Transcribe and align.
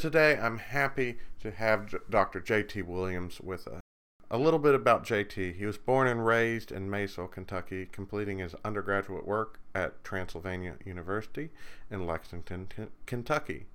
today 0.00 0.38
I'm 0.38 0.58
happy 0.58 1.18
to 1.42 1.50
have 1.50 1.94
Dr. 2.08 2.40
J.T. 2.40 2.82
Williams 2.82 3.38
with 3.40 3.68
us. 3.68 3.80
A 4.30 4.38
little 4.38 4.58
bit 4.58 4.74
about 4.74 5.04
JT. 5.04 5.56
He 5.56 5.66
was 5.66 5.76
born 5.76 6.06
and 6.06 6.24
raised 6.24 6.72
in 6.72 6.88
Maysville, 6.88 7.28
Kentucky, 7.28 7.86
completing 7.90 8.38
his 8.38 8.54
undergraduate 8.64 9.26
work 9.26 9.60
at 9.74 10.02
Transylvania 10.02 10.76
University 10.86 11.50
in 11.90 12.06
Lexington, 12.06 12.68
Kentucky. 13.04 13.66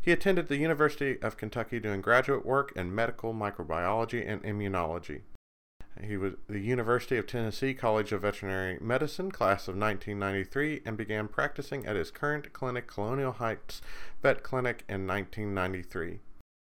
He 0.00 0.12
attended 0.12 0.48
the 0.48 0.56
University 0.56 1.20
of 1.20 1.36
Kentucky 1.36 1.80
doing 1.80 2.00
graduate 2.00 2.46
work 2.46 2.72
in 2.76 2.94
medical 2.94 3.34
microbiology 3.34 4.26
and 4.26 4.42
immunology. 4.42 5.22
He 6.02 6.16
was 6.16 6.34
the 6.48 6.58
University 6.58 7.16
of 7.16 7.26
Tennessee 7.26 7.72
College 7.72 8.12
of 8.12 8.22
Veterinary 8.22 8.78
Medicine, 8.80 9.30
class 9.30 9.68
of 9.68 9.76
1993, 9.76 10.82
and 10.84 10.96
began 10.96 11.28
practicing 11.28 11.86
at 11.86 11.96
his 11.96 12.10
current 12.10 12.52
clinic, 12.52 12.86
Colonial 12.86 13.32
Heights 13.32 13.80
Vet 14.20 14.42
Clinic, 14.42 14.84
in 14.88 15.06
1993. 15.06 16.20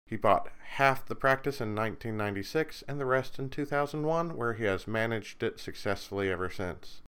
He 0.08 0.18
bought 0.18 0.50
half 0.74 1.06
the 1.06 1.16
practice 1.16 1.62
in 1.62 1.74
1996 1.76 2.84
and 2.88 3.00
the 3.00 3.06
rest 3.06 3.40
in 3.40 3.50
2001, 3.50 4.36
where 4.36 4.54
he 4.54 4.66
has 4.66 4.88
managed 4.88 5.42
it 5.42 5.60
successfully 5.60 6.30
ever 6.30 6.50
since. 6.50 7.02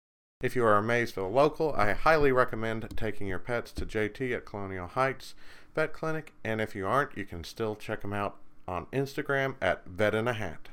If 0.42 0.56
you 0.56 0.64
are 0.64 0.78
a 0.78 0.84
Maysville 0.84 1.32
local, 1.32 1.74
I 1.74 1.94
highly 1.94 2.32
recommend 2.32 2.88
taking 2.96 3.28
your 3.28 3.40
pets 3.40 3.72
to 3.74 3.86
JT 3.86 4.36
at 4.36 4.46
Colonial 4.46 4.88
Heights 4.88 5.34
Vet 5.74 5.92
Clinic, 5.92 6.34
and 6.44 6.62
if 6.62 6.76
you 6.76 6.86
aren't, 6.86 7.18
you 7.18 7.26
can 7.26 7.44
still 7.44 7.76
check 7.76 8.04
him 8.04 8.14
out 8.14 8.38
on 8.68 8.86
Instagram 8.88 9.56
at 9.62 9.86
Vet 9.86 10.14
in 10.14 10.28
a 10.28 10.34
Hat. 10.34 10.70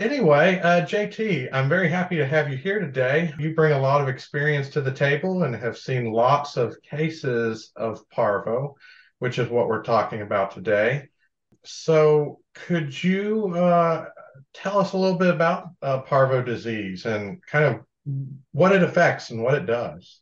Anyway, 0.00 0.58
uh, 0.60 0.84
JT, 0.84 1.50
I'm 1.52 1.68
very 1.68 1.88
happy 1.88 2.16
to 2.16 2.26
have 2.26 2.50
you 2.50 2.56
here 2.56 2.80
today. 2.80 3.32
You 3.38 3.54
bring 3.54 3.72
a 3.72 3.78
lot 3.78 4.00
of 4.00 4.08
experience 4.08 4.70
to 4.70 4.80
the 4.80 4.92
table 4.92 5.44
and 5.44 5.54
have 5.54 5.78
seen 5.78 6.10
lots 6.10 6.56
of 6.56 6.74
cases 6.82 7.70
of 7.76 8.08
parvo 8.10 8.74
which 9.20 9.38
is 9.38 9.48
what 9.48 9.68
we're 9.68 9.82
talking 9.82 10.22
about 10.22 10.50
today. 10.50 11.08
So, 11.64 12.40
could 12.54 13.04
you 13.04 13.54
uh, 13.54 14.06
tell 14.52 14.78
us 14.78 14.92
a 14.92 14.96
little 14.96 15.18
bit 15.18 15.32
about 15.32 15.68
uh, 15.82 16.00
parvo 16.00 16.42
disease 16.42 17.04
and 17.04 17.40
kind 17.46 17.64
of 17.64 18.24
what 18.52 18.72
it 18.72 18.82
affects 18.82 19.30
and 19.30 19.42
what 19.42 19.54
it 19.54 19.66
does? 19.66 20.20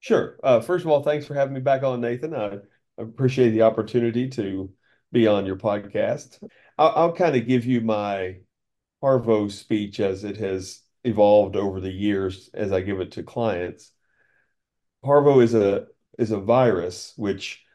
Sure. 0.00 0.38
Uh, 0.42 0.60
first 0.60 0.84
of 0.84 0.90
all, 0.90 1.02
thanks 1.02 1.24
for 1.24 1.34
having 1.34 1.54
me 1.54 1.60
back 1.60 1.82
on, 1.82 2.00
Nathan. 2.00 2.34
I 2.34 2.58
appreciate 2.98 3.50
the 3.50 3.62
opportunity 3.62 4.28
to 4.30 4.70
be 5.12 5.28
on 5.28 5.46
your 5.46 5.56
podcast. 5.56 6.42
I'll, 6.76 6.92
I'll 6.96 7.12
kind 7.12 7.36
of 7.36 7.46
give 7.46 7.64
you 7.64 7.80
my 7.80 8.38
parvo 9.00 9.48
speech 9.48 10.00
as 10.00 10.24
it 10.24 10.36
has 10.38 10.80
evolved 11.04 11.56
over 11.56 11.80
the 11.80 11.92
years 11.92 12.50
as 12.54 12.72
I 12.72 12.80
give 12.80 13.00
it 13.00 13.12
to 13.12 13.22
clients. 13.22 13.92
Parvo 15.04 15.40
is 15.40 15.54
a 15.54 15.86
is 16.18 16.30
a 16.30 16.40
virus 16.40 17.12
which 17.16 17.66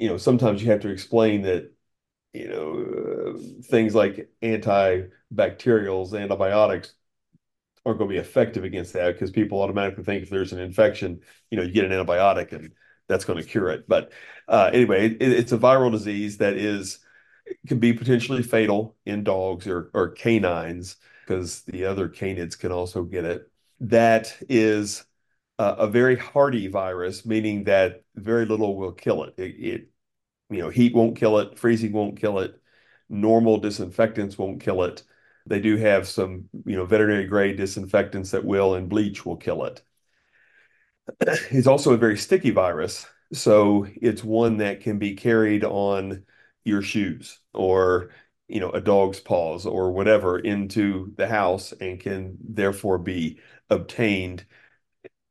you 0.00 0.08
know, 0.08 0.16
sometimes 0.16 0.62
you 0.62 0.70
have 0.70 0.80
to 0.80 0.88
explain 0.88 1.42
that, 1.42 1.70
you 2.32 2.48
know, 2.48 3.34
uh, 3.36 3.62
things 3.64 3.94
like 3.94 4.30
antibacterials, 4.42 6.18
antibiotics 6.18 6.94
aren't 7.84 7.98
going 7.98 8.08
to 8.08 8.14
be 8.14 8.18
effective 8.18 8.64
against 8.64 8.94
that 8.94 9.12
because 9.12 9.30
people 9.30 9.60
automatically 9.60 10.02
think 10.02 10.22
if 10.22 10.30
there's 10.30 10.54
an 10.54 10.58
infection, 10.58 11.20
you 11.50 11.58
know, 11.58 11.62
you 11.62 11.72
get 11.72 11.84
an 11.84 11.90
antibiotic 11.90 12.52
and 12.52 12.72
that's 13.08 13.26
going 13.26 13.38
to 13.38 13.44
cure 13.44 13.68
it. 13.68 13.86
But 13.86 14.12
uh, 14.48 14.70
anyway, 14.72 15.10
it, 15.10 15.20
it's 15.20 15.52
a 15.52 15.58
viral 15.58 15.92
disease 15.92 16.38
that 16.38 16.54
is 16.54 17.00
can 17.66 17.78
be 17.78 17.92
potentially 17.92 18.42
fatal 18.42 18.96
in 19.06 19.24
dogs 19.24 19.66
or, 19.66 19.90
or 19.94 20.08
canines 20.10 20.96
because 21.26 21.62
the 21.62 21.84
other 21.84 22.08
canids 22.08 22.58
can 22.58 22.72
also 22.72 23.02
get 23.04 23.24
it. 23.24 23.50
That 23.80 24.36
is 24.48 25.04
a 25.58 25.86
very 25.86 26.16
hardy 26.16 26.68
virus, 26.68 27.26
meaning 27.26 27.64
that 27.64 28.02
very 28.16 28.46
little 28.46 28.76
will 28.76 28.92
kill 28.92 29.24
it. 29.24 29.34
it. 29.36 29.42
It, 29.42 29.90
you 30.48 30.58
know, 30.58 30.70
heat 30.70 30.94
won't 30.94 31.16
kill 31.16 31.38
it, 31.38 31.58
freezing 31.58 31.92
won't 31.92 32.18
kill 32.18 32.40
it, 32.40 32.60
normal 33.08 33.58
disinfectants 33.58 34.36
won't 34.36 34.60
kill 34.60 34.82
it. 34.82 35.02
They 35.46 35.60
do 35.60 35.76
have 35.76 36.08
some, 36.08 36.48
you 36.64 36.76
know, 36.76 36.86
veterinary 36.86 37.26
grade 37.26 37.56
disinfectants 37.56 38.30
that 38.32 38.44
will, 38.44 38.74
and 38.74 38.88
bleach 38.88 39.24
will 39.24 39.36
kill 39.36 39.64
it. 39.64 39.82
It's 41.50 41.66
also 41.66 41.92
a 41.92 41.98
very 41.98 42.16
sticky 42.16 42.50
virus, 42.50 43.06
so 43.32 43.86
it's 44.00 44.24
one 44.24 44.58
that 44.58 44.80
can 44.80 44.98
be 44.98 45.14
carried 45.14 45.64
on 45.64 46.24
your 46.70 46.82
shoes 46.82 47.40
or 47.54 48.10
you 48.48 48.60
know 48.60 48.70
a 48.72 48.80
dog's 48.82 49.20
paws 49.20 49.66
or 49.66 49.92
whatever 49.92 50.38
into 50.40 51.12
the 51.18 51.28
house 51.28 51.72
and 51.80 52.00
can 52.00 52.38
therefore 52.42 52.98
be 52.98 53.40
obtained 53.70 54.46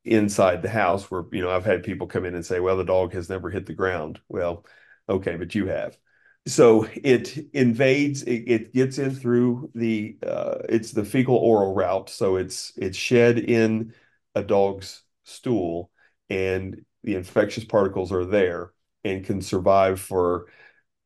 inside 0.05 0.61
the 0.61 0.69
house 0.69 1.11
where 1.11 1.23
you 1.31 1.41
know 1.41 1.51
I've 1.51 1.65
had 1.65 1.83
people 1.83 2.07
come 2.07 2.25
in 2.25 2.35
and 2.35 2.45
say 2.45 2.59
well 2.59 2.77
the 2.77 2.83
dog 2.83 3.13
has 3.13 3.29
never 3.29 3.49
hit 3.49 3.65
the 3.65 3.73
ground. 3.73 4.19
Well 4.29 4.65
okay 5.07 5.35
but 5.35 5.55
you 5.55 5.67
have. 5.67 5.97
So 6.47 6.87
it 6.95 7.37
invades 7.53 8.23
it, 8.23 8.43
it 8.47 8.73
gets 8.73 8.97
in 8.97 9.11
through 9.13 9.71
the 9.75 10.17
uh, 10.25 10.59
it's 10.69 10.91
the 10.91 11.05
fecal 11.05 11.35
oral 11.35 11.73
route 11.75 12.09
so 12.09 12.37
it's 12.37 12.73
it's 12.77 12.97
shed 12.97 13.37
in 13.39 13.93
a 14.35 14.43
dog's 14.43 15.03
stool 15.25 15.91
and 16.29 16.83
the 17.03 17.15
infectious 17.15 17.63
particles 17.65 18.11
are 18.11 18.25
there 18.25 18.71
and 19.03 19.25
can 19.25 19.41
survive 19.41 19.99
for 19.99 20.47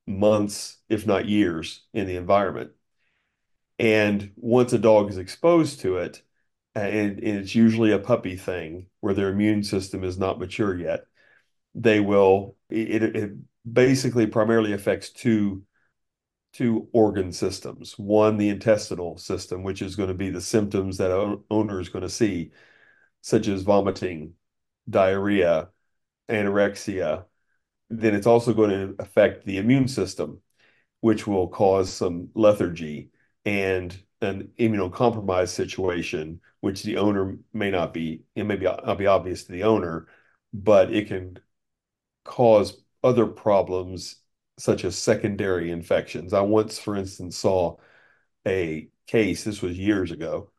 months 0.06 0.78
if 0.90 1.08
not 1.08 1.28
years 1.28 1.86
in 1.94 2.08
the 2.08 2.16
environment 2.16 2.72
and 3.80 4.32
once 4.36 4.74
a 4.74 4.80
dog 4.80 5.10
is 5.10 5.18
exposed 5.18 5.80
to 5.82 5.98
it 5.98 6.22
and, 6.76 7.20
and 7.20 7.38
it's 7.40 7.56
usually 7.56 7.92
a 7.92 8.00
puppy 8.00 8.36
thing 8.36 8.88
where 9.00 9.14
their 9.14 9.30
immune 9.30 9.64
system 9.64 10.04
is 10.04 10.18
not 10.18 10.40
mature 10.40 10.76
yet, 10.78 11.06
they 11.76 12.00
will 12.00 12.56
it, 12.70 13.04
it 13.04 13.32
basically 13.72 14.28
primarily 14.28 14.74
affects 14.74 15.10
two 15.10 15.64
two 16.54 16.88
organ 16.94 17.32
systems. 17.32 17.98
One, 17.98 18.38
the 18.38 18.50
intestinal 18.50 19.18
system, 19.18 19.64
which 19.64 19.82
is 19.82 19.96
going 19.96 20.10
to 20.10 20.14
be 20.16 20.30
the 20.30 20.42
symptoms 20.42 20.98
that 20.98 21.12
an 21.12 21.44
owner 21.50 21.80
is 21.80 21.90
going 21.90 22.04
to 22.04 22.10
see, 22.10 22.52
such 23.22 23.48
as 23.48 23.64
vomiting, 23.64 24.34
diarrhea, 24.90 25.70
anorexia. 26.30 27.26
Then 27.90 28.16
it's 28.16 28.28
also 28.28 28.54
going 28.54 28.70
to 28.70 28.96
affect 29.00 29.46
the 29.46 29.58
immune 29.58 29.88
system, 29.88 30.42
which 31.02 31.28
will 31.28 31.48
cause 31.48 31.92
some 31.92 32.30
lethargy 32.34 33.12
and 33.46 33.96
an 34.22 34.50
immunocompromised 34.58 35.50
situation, 35.50 36.40
which 36.62 36.84
the 36.84 36.98
owner 36.98 37.38
may 37.54 37.70
not 37.70 37.94
be, 37.94 38.24
it 38.36 38.44
may 38.46 38.56
be 38.56 38.66
not 38.66 38.98
be 38.98 39.08
obvious 39.08 39.44
to 39.44 39.52
the 39.52 39.64
owner, 39.64 40.08
but 40.54 40.94
it 40.94 41.08
can 41.08 41.38
cause 42.24 42.82
other 43.04 43.28
problems 43.28 44.18
such 44.58 44.86
as 44.86 44.98
secondary 44.98 45.72
infections. 45.72 46.34
I 46.34 46.42
once, 46.42 46.80
for 46.80 46.96
instance, 46.96 47.38
saw 47.38 47.78
a 48.48 48.88
case, 49.08 49.44
this 49.44 49.62
was 49.62 49.78
years 49.78 50.12
ago, 50.12 50.52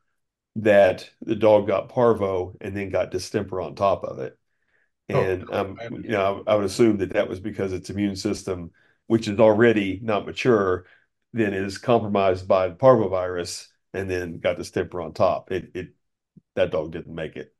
that 0.56 1.10
the 1.22 1.36
dog 1.36 1.66
got 1.66 1.88
parvo 1.88 2.56
and 2.60 2.76
then 2.76 2.90
got 2.90 3.10
distemper 3.10 3.60
on 3.60 3.74
top 3.74 4.04
of 4.04 4.18
it. 4.18 4.38
Oh, 5.10 5.20
and 5.20 5.44
oh, 5.50 5.60
um, 5.60 5.78
you 6.02 6.10
know, 6.10 6.42
I, 6.46 6.52
I 6.52 6.56
would 6.56 6.64
assume 6.64 6.98
that 6.98 7.12
that 7.12 7.28
was 7.28 7.40
because 7.40 7.72
its 7.72 7.90
immune 7.90 8.16
system, 8.16 8.70
which 9.06 9.28
is 9.28 9.38
already 9.38 10.00
not 10.02 10.26
mature, 10.26 10.86
then 11.32 11.52
is 11.52 11.78
compromised 11.78 12.48
by 12.48 12.68
the 12.68 12.74
parvovirus 12.74 13.68
and 13.92 14.10
then 14.10 14.38
got 14.38 14.56
distemper 14.56 15.02
on 15.02 15.12
top. 15.12 15.52
It 15.52 15.70
it 15.74 15.88
that 16.54 16.70
dog 16.70 16.92
didn't 16.92 17.14
make 17.14 17.36
it. 17.36 17.52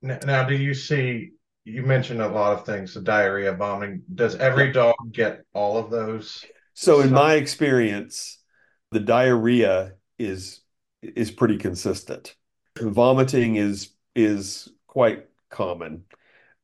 Now, 0.00 0.18
now, 0.24 0.44
do 0.44 0.56
you 0.56 0.74
see? 0.74 1.32
You 1.64 1.84
mentioned 1.84 2.20
a 2.20 2.28
lot 2.28 2.52
of 2.54 2.66
things, 2.66 2.94
the 2.94 3.00
diarrhea, 3.00 3.52
vomiting. 3.52 4.02
Does 4.12 4.34
every 4.36 4.66
yeah. 4.66 4.72
dog 4.72 4.94
get 5.12 5.44
all 5.54 5.78
of 5.78 5.90
those? 5.90 6.44
So, 6.74 7.00
in 7.00 7.12
my 7.12 7.34
experience, 7.34 8.38
the 8.90 9.00
diarrhea 9.00 9.92
is 10.18 10.60
is 11.02 11.30
pretty 11.30 11.58
consistent. 11.58 12.34
Vomiting 12.80 13.56
is 13.56 13.90
is 14.16 14.68
quite 14.86 15.26
common, 15.50 16.04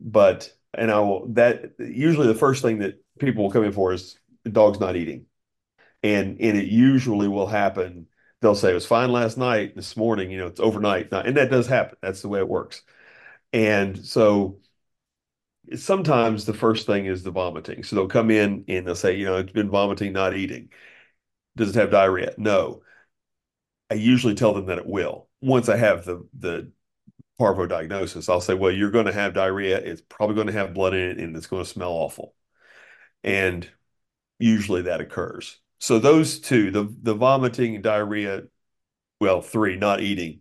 but 0.01 0.53
and 0.75 0.91
I 0.91 1.01
will 1.01 1.29
that 1.35 1.73
usually 1.79 2.27
the 2.27 2.35
first 2.35 2.63
thing 2.63 2.79
that 2.81 3.03
people 3.19 3.45
will 3.45 3.51
come 3.51 3.65
in 3.65 3.73
for 3.73 3.93
is 3.93 4.19
the 4.45 4.51
dog's 4.51 4.81
not 4.81 4.97
eating 4.97 5.27
and 6.03 6.41
and 6.41 6.57
it 6.59 6.67
usually 6.67 7.29
will 7.29 7.47
happen. 7.47 8.07
They'll 8.41 8.55
say 8.55 8.71
it 8.71 8.75
was 8.75 8.87
fine 8.87 9.11
last 9.11 9.37
night, 9.37 9.75
this 9.75 9.97
morning, 9.97 10.31
you 10.31 10.39
know, 10.39 10.47
it's 10.47 10.61
overnight, 10.61 11.13
and 11.13 11.37
that 11.37 11.51
does 11.51 11.67
happen. 11.67 11.99
That's 12.03 12.23
the 12.23 12.29
way 12.29 12.39
it 12.41 12.49
works. 12.49 12.83
And 13.53 14.05
so 14.07 14.61
sometimes 15.77 16.45
the 16.45 16.55
first 16.55 16.87
thing 16.87 17.07
is 17.07 17.23
the 17.23 17.31
vomiting. 17.31 17.83
So 17.85 17.97
they'll 17.97 18.09
come 18.09 18.31
in 18.31 18.65
and 18.69 18.87
they'll 18.87 18.95
say, 18.95 19.17
you 19.17 19.25
know, 19.27 19.37
it's 19.37 19.53
been 19.53 19.71
vomiting, 19.71 20.13
not 20.13 20.37
eating. 20.37 20.71
Does 21.57 21.71
it 21.71 21.81
have 21.81 21.91
diarrhea? 21.91 22.35
No. 22.39 22.83
I 23.91 23.95
usually 23.95 24.35
tell 24.35 24.55
them 24.55 24.67
that 24.67 24.79
it 24.79 24.87
will. 24.87 25.29
Once 25.41 25.69
I 25.69 25.77
have 25.77 26.05
the 26.05 26.27
the 26.39 26.73
parvo 27.39 27.67
diagnosis, 27.67 28.29
I'll 28.29 28.41
say, 28.41 28.55
well, 28.55 28.73
you're 28.73 28.91
going 28.91 29.07
to 29.07 29.13
have 29.13 29.35
diarrhea. 29.35 29.79
It's 29.79 30.03
probably 30.03 30.35
going 30.35 30.49
to 30.49 30.53
have 30.55 30.75
blood 30.75 30.95
in 30.95 31.11
it, 31.11 31.19
and 31.19 31.37
it's 31.37 31.47
going 31.47 31.65
to 31.65 31.71
smell 31.71 31.93
awful. 31.93 32.35
And 33.25 33.69
usually 34.39 34.83
that 34.83 35.01
occurs. 35.01 35.61
So 35.81 35.99
those 35.99 36.41
two, 36.41 36.71
the 36.71 36.95
the 37.03 37.15
vomiting 37.15 37.77
and 37.77 37.85
diarrhea, 37.85 38.45
well, 39.21 39.43
three, 39.43 39.77
not 39.77 40.01
eating, 40.03 40.41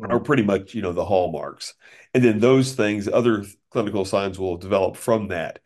mm-hmm. 0.00 0.12
are 0.12 0.20
pretty 0.20 0.42
much 0.42 0.74
you 0.74 0.82
know 0.82 0.92
the 0.92 1.04
hallmarks. 1.04 1.74
And 2.14 2.24
then 2.24 2.40
those 2.40 2.74
things, 2.74 3.08
other 3.08 3.44
clinical 3.70 4.04
signs 4.04 4.38
will 4.38 4.56
develop 4.56 4.96
from 4.96 5.28
that. 5.28 5.60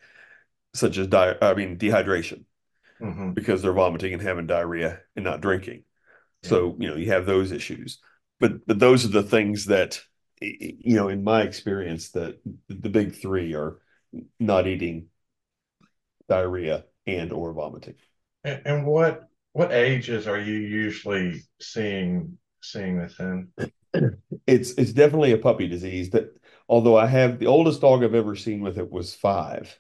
such 0.75 0.99
as 0.99 1.09
di 1.09 1.35
I 1.43 1.55
mean 1.55 1.79
dehydration 1.79 2.45
hmm 3.01 3.35
because 3.35 3.63
they're 3.63 3.73
vomiting 3.73 4.13
and 4.13 4.23
having 4.23 4.47
diarrhea 4.47 5.01
and 5.17 5.25
not 5.25 5.41
drinking. 5.41 5.85
So, 6.45 6.77
you 6.81 6.89
know, 6.91 6.97
you 6.97 7.09
have 7.13 7.27
those 7.27 7.53
issues. 7.53 8.01
But 8.41 8.67
but 8.67 8.79
those 8.81 9.05
are 9.05 9.09
the 9.09 9.23
things 9.23 9.67
that 9.67 10.03
you 10.43 10.97
know, 10.97 11.09
in 11.09 11.25
my 11.25 11.43
experience, 11.43 12.11
that 12.11 12.41
the 12.69 12.89
big 12.89 13.15
three 13.15 13.55
are 13.55 13.79
not 14.39 14.67
eating, 14.67 15.07
diarrhea, 16.29 16.85
and 17.07 17.33
or 17.33 17.53
vomiting. 17.53 17.95
And, 18.45 18.63
and 18.65 18.87
what 18.87 19.29
what 19.53 19.73
ages 19.73 20.27
are 20.27 20.41
you 20.41 20.55
usually 20.55 21.43
seeing 21.61 22.39
seeing 22.63 22.99
this 22.99 23.19
in? 23.19 23.49
It's 24.47 24.73
it's 24.73 24.93
definitely 24.93 25.33
a 25.33 25.39
puppy 25.39 25.69
disease 25.69 26.11
that 26.11 26.35
although 26.69 26.97
I 26.97 27.07
have 27.07 27.39
the 27.39 27.47
oldest 27.47 27.81
dog 27.81 28.03
I've 28.03 28.15
ever 28.15 28.35
seen 28.35 28.61
with 28.61 28.79
it 28.79 28.91
was 28.91 29.15
five, 29.15 29.79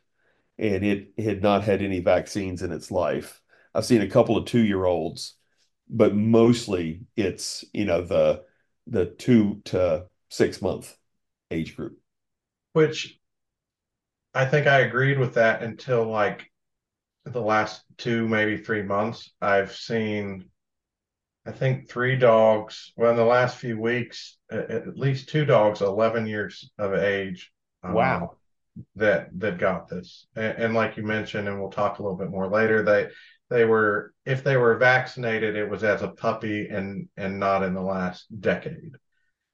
and 0.58 0.85
it 0.85 1.12
had 1.19 1.43
not 1.43 1.65
had 1.65 1.82
any 1.82 2.00
vaccines 2.00 2.62
in 2.62 2.73
its 2.73 2.91
life. 2.91 3.41
I've 3.75 3.87
seen 3.87 4.03
a 4.03 4.08
couple 4.08 4.37
of 4.37 4.44
two-year-olds, 4.44 5.35
but 5.88 6.15
mostly 6.15 7.06
it's, 7.17 7.65
you 7.73 7.87
know, 7.87 8.03
the 8.03 8.44
the 8.87 9.06
two 9.06 9.62
to 9.65 10.06
six 10.32 10.62
month 10.62 10.96
age 11.50 11.76
group. 11.76 11.99
Which 12.73 13.19
I 14.34 14.46
think 14.46 14.67
I 14.67 14.81
agreed 14.81 15.19
with 15.19 15.34
that 15.34 15.62
until 15.62 16.05
like 16.05 16.50
the 17.25 17.40
last 17.40 17.84
two, 17.99 18.26
maybe 18.26 18.56
three 18.56 18.82
months. 18.82 19.31
I've 19.40 19.73
seen, 19.76 20.46
I 21.46 21.52
think, 21.52 21.88
three 21.88 22.17
dogs. 22.17 22.93
Well, 22.96 23.11
in 23.11 23.17
the 23.17 23.25
last 23.25 23.58
few 23.58 23.79
weeks, 23.79 24.38
at, 24.50 24.70
at 24.70 24.96
least 24.96 25.29
two 25.29 25.44
dogs, 25.44 25.82
11 25.82 26.26
years 26.26 26.70
of 26.79 26.94
age. 26.94 27.52
um, 27.84 27.94
Wow. 27.94 28.37
that 28.96 29.29
that 29.38 29.58
got 29.58 29.88
this. 29.88 30.26
And, 30.34 30.56
and 30.58 30.75
like 30.75 30.96
you 30.96 31.02
mentioned, 31.02 31.46
and 31.46 31.61
we'll 31.61 31.70
talk 31.70 31.99
a 31.99 32.02
little 32.02 32.17
bit 32.17 32.31
more 32.31 32.49
later, 32.49 32.82
they 32.82 33.08
they 33.50 33.67
were 33.67 34.14
if 34.25 34.43
they 34.43 34.56
were 34.56 34.76
vaccinated, 34.79 35.56
it 35.56 35.69
was 35.69 35.84
as 35.84 36.00
a 36.00 36.08
puppy 36.08 36.69
and 36.69 37.08
and 37.19 37.38
not 37.38 37.62
in 37.62 37.75
the 37.75 37.82
last 37.82 38.25
decade. 38.40 38.96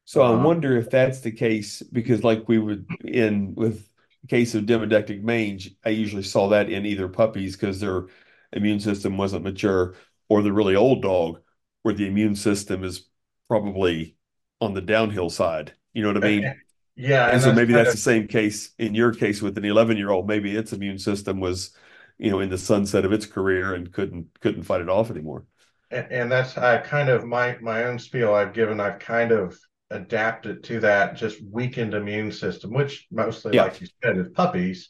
So 0.09 0.23
I 0.23 0.31
Uh, 0.31 0.33
wonder 0.33 0.77
if 0.79 0.89
that's 0.91 1.21
the 1.21 1.31
case 1.33 1.83
because, 1.83 2.25
like 2.25 2.49
we 2.49 2.59
would 2.59 2.89
in 3.05 3.55
with 3.55 3.91
the 4.23 4.29
case 4.29 4.55
of 4.55 4.65
demodectic 4.65 5.23
mange, 5.23 5.77
I 5.85 5.91
usually 5.91 6.23
saw 6.23 6.49
that 6.49 6.71
in 6.71 6.87
either 6.87 7.09
puppies 7.09 7.57
because 7.57 7.81
their 7.81 8.07
immune 8.53 8.81
system 8.81 9.19
wasn't 9.19 9.45
mature, 9.45 9.97
or 10.29 10.43
the 10.43 10.53
really 10.53 10.77
old 10.77 11.03
dog 11.03 11.43
where 11.83 11.95
the 11.95 12.07
immune 12.07 12.37
system 12.37 12.85
is 12.85 13.07
probably 13.49 14.17
on 14.61 14.75
the 14.75 14.81
downhill 14.81 15.29
side. 15.31 15.75
You 15.93 16.03
know 16.03 16.09
what 16.09 16.17
I 16.17 16.21
mean? 16.21 16.57
yeah, 16.97 17.31
And 17.31 17.41
and 17.41 17.43
so 17.43 17.53
that's 17.53 17.53
maybe 17.53 17.75
that's 17.75 17.93
of 17.93 17.95
the 17.95 17.99
same 17.99 18.29
case 18.29 18.73
in 18.79 18.95
your 18.95 19.13
case 19.15 19.43
with 19.43 19.59
an 19.59 19.65
11 19.67 19.97
year 19.99 20.11
old. 20.11 20.29
Maybe 20.29 20.57
its 20.57 20.73
immune 20.73 20.99
system 20.99 21.41
was, 21.41 21.77
you 22.19 22.31
know, 22.31 22.41
in 22.41 22.51
the 22.51 22.59
sunset 22.59 23.05
of 23.07 23.13
its 23.13 23.27
career 23.27 23.75
and 23.75 23.93
couldn't 23.93 24.41
couldn't 24.41 24.65
fight 24.65 24.83
it 24.83 24.89
off 24.91 25.11
anymore. 25.11 25.47
and, 25.91 26.07
and 26.11 26.33
that's 26.33 26.57
I 26.59 26.79
kind 26.79 27.09
of 27.09 27.25
my 27.25 27.57
my 27.61 27.85
own 27.85 27.99
spiel 27.99 28.35
I've 28.35 28.53
given. 28.55 28.81
I've 28.81 28.99
kind 28.99 29.33
of 29.33 29.59
adapted 29.91 30.65
to 30.65 30.81
that 30.81 31.17
just 31.17 31.43
weakened 31.51 31.95
immune 31.95 32.33
system, 32.33 32.73
which 32.73 33.07
mostly, 33.11 33.53
Yeah, 33.53 33.69
like 33.69 33.81
you 33.81 33.87
said, 34.03 34.19
is 34.19 34.29
puppies. 34.35 34.89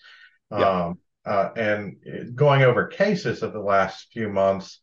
yeah, 0.55 0.69
Um, 0.69 0.99
uh, 1.25 1.50
and 1.56 1.97
going 2.35 2.62
over 2.62 2.87
cases 2.87 3.43
of 3.43 3.53
the 3.53 3.61
last 3.61 4.09
few 4.12 4.29
months, 4.29 4.81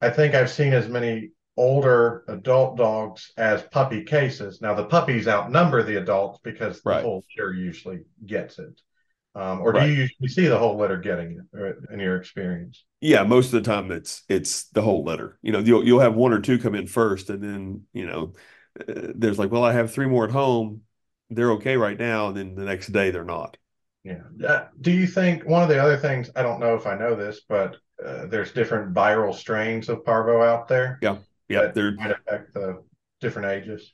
I 0.00 0.10
think 0.10 0.34
I've 0.34 0.50
seen 0.50 0.72
as 0.72 0.88
many 0.88 1.32
older 1.56 2.24
adult 2.28 2.76
dogs 2.76 3.32
as 3.36 3.62
puppy 3.64 4.04
cases. 4.04 4.60
Now 4.60 4.74
the 4.74 4.84
puppies 4.86 5.28
outnumber 5.28 5.82
the 5.82 5.96
adults 5.96 6.40
because 6.44 6.82
the 6.84 6.94
right, 6.94 6.98
whole 6.98 7.24
litter 7.36 7.54
usually 7.54 8.04
gets 8.26 8.58
it. 8.58 8.80
Um, 9.34 9.60
or 9.62 9.72
do 9.72 9.80
you 9.80 9.92
usually 9.92 10.28
see 10.28 10.46
the 10.48 10.58
whole 10.58 10.78
litter 10.78 10.98
getting 10.98 11.46
it 11.54 11.76
in 11.92 12.00
your 12.00 12.16
experience? 12.16 12.84
Yeah, 13.00 13.24
most 13.24 13.46
of 13.46 13.52
the 13.52 13.60
time 13.62 13.90
it's 13.92 14.22
it's 14.28 14.64
the 14.70 14.82
whole 14.82 15.04
litter. 15.04 15.38
You 15.42 15.52
know, 15.52 15.58
you'll 15.58 15.84
you'll 15.86 16.00
have 16.00 16.14
one 16.14 16.32
or 16.32 16.40
two 16.40 16.58
come 16.58 16.74
in 16.74 16.86
first, 16.86 17.28
and 17.30 17.42
then 17.42 17.82
you 17.92 18.06
know, 18.06 18.32
there's 18.86 19.38
like, 19.38 19.50
well, 19.50 19.64
I 19.64 19.72
have 19.72 19.92
three 19.92 20.06
more 20.06 20.24
at 20.24 20.30
home. 20.30 20.82
They're 21.30 21.52
okay 21.52 21.76
right 21.76 21.98
now, 21.98 22.28
and 22.28 22.36
then 22.36 22.54
the 22.54 22.64
next 22.64 22.88
day 22.88 23.10
they're 23.10 23.24
not. 23.24 23.56
Yeah. 24.04 24.20
Uh, 24.46 24.66
do 24.80 24.92
you 24.92 25.06
think 25.06 25.44
one 25.44 25.62
of 25.62 25.68
the 25.68 25.82
other 25.82 25.96
things, 25.96 26.30
I 26.36 26.42
don't 26.42 26.60
know 26.60 26.76
if 26.76 26.86
I 26.86 26.96
know 26.96 27.16
this, 27.16 27.40
but 27.48 27.76
uh, 28.04 28.26
there's 28.26 28.52
different 28.52 28.94
viral 28.94 29.34
strains 29.34 29.88
of 29.88 30.04
parvo 30.04 30.42
out 30.42 30.68
there 30.68 30.98
Yeah, 31.02 31.16
Yeah. 31.48 31.68
They're 31.68 31.92
might 31.92 32.12
affect 32.12 32.54
the 32.54 32.82
different 33.20 33.48
ages? 33.48 33.92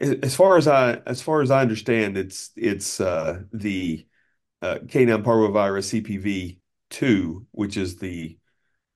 as 0.00 0.34
far 0.34 0.56
as 0.56 0.68
I 0.68 1.00
as 1.06 1.22
far 1.22 1.40
as 1.40 1.50
I 1.50 1.62
understand, 1.62 2.16
it's 2.16 2.50
it's 2.56 3.00
uh, 3.00 3.42
the 3.52 4.06
uh, 4.60 4.78
canine 4.88 5.22
parvovirus 5.22 6.02
CPV 6.02 6.58
two, 6.90 7.46
which 7.52 7.76
is 7.76 7.96
the 7.96 8.36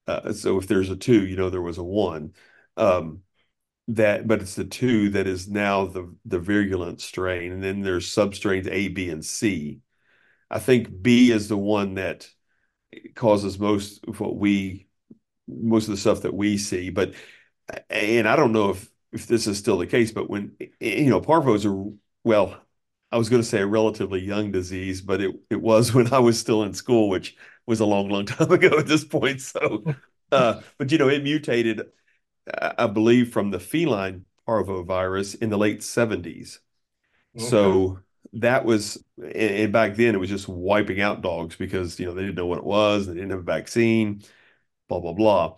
uh, 0.06 0.32
so 0.32 0.58
if 0.58 0.66
there's 0.66 0.90
a 0.90 0.96
two, 0.96 1.26
you 1.26 1.36
know 1.36 1.50
there 1.50 1.62
was 1.62 1.78
a 1.78 1.84
one. 1.84 2.32
Um, 2.76 3.22
that 3.88 4.26
but 4.28 4.40
it's 4.40 4.54
the 4.54 4.64
two 4.64 5.10
that 5.10 5.26
is 5.26 5.48
now 5.48 5.86
the 5.86 6.14
the 6.24 6.38
virulent 6.38 7.00
strain, 7.00 7.52
and 7.52 7.62
then 7.62 7.82
there's 7.82 8.08
substrains 8.14 8.68
A, 8.70 8.88
B, 8.88 9.10
and 9.10 9.24
C. 9.24 9.80
I 10.50 10.58
think 10.58 11.02
B 11.02 11.30
is 11.32 11.48
the 11.48 11.56
one 11.58 11.94
that 11.94 12.28
causes 13.14 13.58
most 13.58 14.04
of 14.08 14.20
what 14.20 14.36
we 14.36 14.88
most 15.48 15.84
of 15.84 15.92
the 15.92 15.96
stuff 15.96 16.22
that 16.22 16.34
we 16.34 16.58
see. 16.58 16.90
But 16.90 17.14
and 17.90 18.28
I 18.28 18.36
don't 18.36 18.52
know 18.52 18.70
if 18.70 18.90
if 19.12 19.26
this 19.26 19.46
is 19.46 19.58
still 19.58 19.78
the 19.78 19.86
case, 19.86 20.12
but 20.12 20.30
when 20.30 20.56
you 20.80 21.10
know 21.10 21.20
parvo's 21.20 21.66
are 21.66 21.84
well, 22.24 22.60
I 23.10 23.18
was 23.18 23.28
going 23.28 23.42
to 23.42 23.48
say 23.48 23.60
a 23.60 23.66
relatively 23.66 24.20
young 24.20 24.52
disease, 24.52 25.00
but 25.02 25.20
it 25.20 25.34
it 25.50 25.60
was 25.60 25.94
when 25.94 26.12
I 26.12 26.18
was 26.18 26.38
still 26.38 26.62
in 26.62 26.74
school, 26.74 27.08
which 27.08 27.36
was 27.66 27.80
a 27.80 27.86
long, 27.86 28.08
long 28.08 28.26
time 28.26 28.50
ago 28.50 28.78
at 28.78 28.86
this 28.86 29.04
point. 29.04 29.40
So, 29.40 29.84
uh, 30.30 30.62
but 30.78 30.90
you 30.92 30.98
know, 30.98 31.08
it 31.08 31.22
mutated, 31.22 31.82
I 32.78 32.86
believe, 32.86 33.32
from 33.32 33.50
the 33.50 33.60
feline 33.60 34.24
parvovirus 34.48 35.40
in 35.40 35.50
the 35.50 35.58
late 35.58 35.82
70s. 35.82 36.60
Okay. 37.36 37.76
So 37.76 38.00
that 38.34 38.64
was, 38.64 39.02
and 39.34 39.72
back 39.72 39.96
then 39.96 40.14
it 40.14 40.18
was 40.18 40.30
just 40.30 40.48
wiping 40.48 41.00
out 41.00 41.22
dogs 41.22 41.56
because, 41.56 41.98
you 42.00 42.06
know, 42.06 42.14
they 42.14 42.22
didn't 42.22 42.36
know 42.36 42.46
what 42.46 42.58
it 42.58 42.64
was, 42.64 43.06
they 43.06 43.14
didn't 43.14 43.30
have 43.30 43.40
a 43.40 43.42
vaccine, 43.42 44.22
blah, 44.88 45.00
blah, 45.00 45.12
blah. 45.14 45.56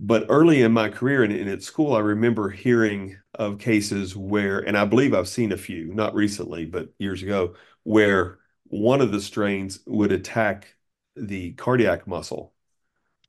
But 0.00 0.26
early 0.28 0.62
in 0.62 0.72
my 0.72 0.88
career 0.88 1.22
and, 1.22 1.32
and 1.32 1.48
at 1.48 1.62
school, 1.62 1.94
I 1.94 2.00
remember 2.00 2.50
hearing 2.50 3.16
of 3.34 3.58
cases 3.58 4.16
where, 4.16 4.58
and 4.58 4.76
I 4.76 4.84
believe 4.84 5.14
I've 5.14 5.28
seen 5.28 5.52
a 5.52 5.56
few, 5.56 5.94
not 5.94 6.14
recently, 6.14 6.64
but 6.66 6.88
years 6.98 7.22
ago, 7.22 7.54
where 7.84 8.38
one 8.64 9.00
of 9.00 9.12
the 9.12 9.20
strains 9.20 9.80
would 9.86 10.12
attack 10.12 10.76
the 11.16 11.52
cardiac 11.52 12.06
muscle 12.06 12.54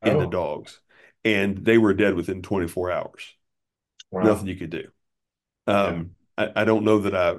in 0.03 0.19
the 0.19 0.27
Oh, 0.27 0.27
dogs, 0.27 0.81
and 1.25 1.59
they 1.59 1.79
were 1.79 1.95
dead 1.95 2.15
within 2.15 2.43
24 2.43 2.91
hours. 2.91 3.35
Nothing 4.21 4.47
you 4.47 4.57
could 4.57 4.71
do. 4.71 4.89
Yeah. 5.83 6.01
Um, 6.01 6.11
I, 6.37 6.51
I 6.57 6.65
don't 6.65 6.85
know 6.85 6.99
that 6.99 7.15
I 7.15 7.37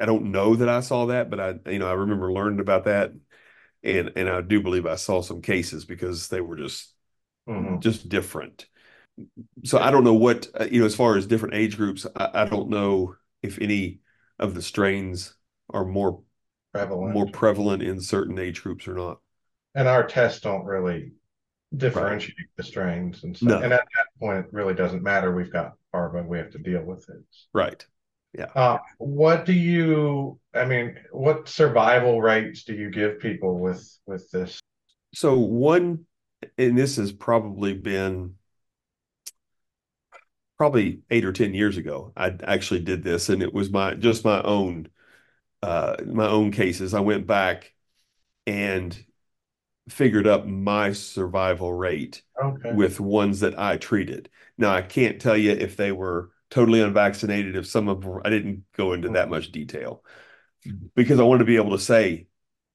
I 0.00 0.06
don't 0.06 0.32
know 0.32 0.56
that 0.56 0.68
I 0.68 0.80
saw 0.80 1.06
that, 1.06 1.30
but 1.30 1.40
I 1.40 1.70
you 1.70 1.78
know 1.78 1.88
I 1.88 1.94
remember 1.94 2.32
learning 2.32 2.60
about 2.60 2.84
that, 2.84 3.12
and 3.84 4.12
and 4.16 4.28
I 4.30 4.42
do 4.42 4.62
believe 4.62 4.86
I 4.86 4.96
saw 4.96 5.22
some 5.22 5.42
cases 5.42 5.84
because 5.84 6.28
they 6.28 6.40
were 6.40 6.56
just 6.56 6.94
hmm 7.46 7.80
just 7.80 8.08
different. 8.08 8.66
So 9.64 9.78
I 9.78 9.90
don't 9.90 10.04
know 10.04 10.14
what 10.14 10.48
uh, 10.58 10.66
you 10.70 10.80
know 10.80 10.86
as 10.86 10.94
far 10.96 11.16
as 11.16 11.26
different 11.26 11.54
age 11.54 11.76
groups. 11.76 12.06
I, 12.16 12.30
I 12.42 12.44
don't 12.46 12.70
know 12.70 13.16
if 13.42 13.58
any 13.60 14.00
of 14.38 14.54
the 14.54 14.62
strains 14.62 15.34
are 15.70 15.84
more 15.84 16.22
more 17.06 17.26
Prevalent. 17.26 17.28
prevalent 17.28 17.82
in 17.82 18.00
certain 18.00 18.38
age 18.38 18.62
groups 18.62 18.88
or 18.88 18.94
not. 18.94 19.20
And 19.74 19.88
our 19.88 20.06
tests 20.06 20.42
don't 20.42 20.66
really 20.66 21.12
Right. 21.70 21.80
differentiate 21.80 22.48
the 22.56 22.62
strains 22.62 23.24
and 23.24 23.36
stuff. 23.36 23.62
And 23.62 23.72
at 23.72 23.80
that 23.80 24.06
point, 24.18 24.38
it 24.38 24.52
really 24.52 24.74
doesn't 24.74 25.02
matter. 25.02 25.34
We've 25.34 25.52
got 25.52 25.74
parvo, 25.92 26.22
we 26.22 26.38
have 26.38 26.50
to 26.52 26.58
deal 26.58 26.82
with 26.82 27.08
it. 27.10 27.22
Right. 27.52 27.84
Yeah. 28.32 28.46
Uh, 28.54 28.78
what 28.98 29.44
do 29.44 29.52
you, 29.52 30.38
I 30.54 30.64
mean, 30.64 30.96
what 31.12 31.48
survival 31.48 32.20
rates 32.22 32.64
do 32.64 32.74
you 32.74 32.90
give 32.90 33.20
people 33.20 33.58
with 33.58 33.98
with 34.06 34.30
this? 34.30 34.60
So 35.14 35.38
one, 35.38 36.06
and 36.56 36.78
this 36.78 36.96
has 36.96 37.12
probably 37.12 37.74
been 37.74 38.34
probably 40.56 41.00
eight 41.10 41.24
or 41.24 41.32
ten 41.32 41.54
years 41.54 41.76
ago. 41.76 42.12
I 42.16 42.34
actually 42.44 42.80
did 42.80 43.02
this, 43.02 43.28
and 43.28 43.42
it 43.42 43.52
was 43.52 43.70
my 43.70 43.94
just 43.94 44.24
my 44.24 44.42
own 44.42 44.88
uh 45.62 45.96
my 46.06 46.26
own 46.26 46.52
cases. 46.52 46.94
I 46.94 47.00
went 47.00 47.26
back 47.26 47.72
and 48.46 48.98
figured 49.88 50.26
up 50.26 50.46
my 50.46 50.92
survival 50.92 51.72
rate 51.72 52.22
Okay. 52.42 52.72
with 52.72 53.00
ones 53.00 53.40
that 53.40 53.58
I 53.58 53.76
treated. 53.76 54.28
Now 54.56 54.72
I 54.72 54.82
can't 54.82 55.20
tell 55.20 55.36
you 55.36 55.52
if 55.52 55.76
they 55.76 55.92
were 55.92 56.30
totally 56.50 56.80
unvaccinated, 56.80 57.56
if 57.56 57.66
some 57.66 57.88
of 57.88 58.02
them, 58.02 58.20
I 58.24 58.30
didn't 58.30 58.64
go 58.76 58.92
into 58.92 59.10
that 59.10 59.28
much 59.28 59.52
detail 59.52 60.02
mm-hmm. 60.66 60.86
because 60.94 61.20
I 61.20 61.24
wanted 61.24 61.40
to 61.40 61.44
be 61.44 61.56
able 61.56 61.72
to 61.72 61.82
say 61.82 62.26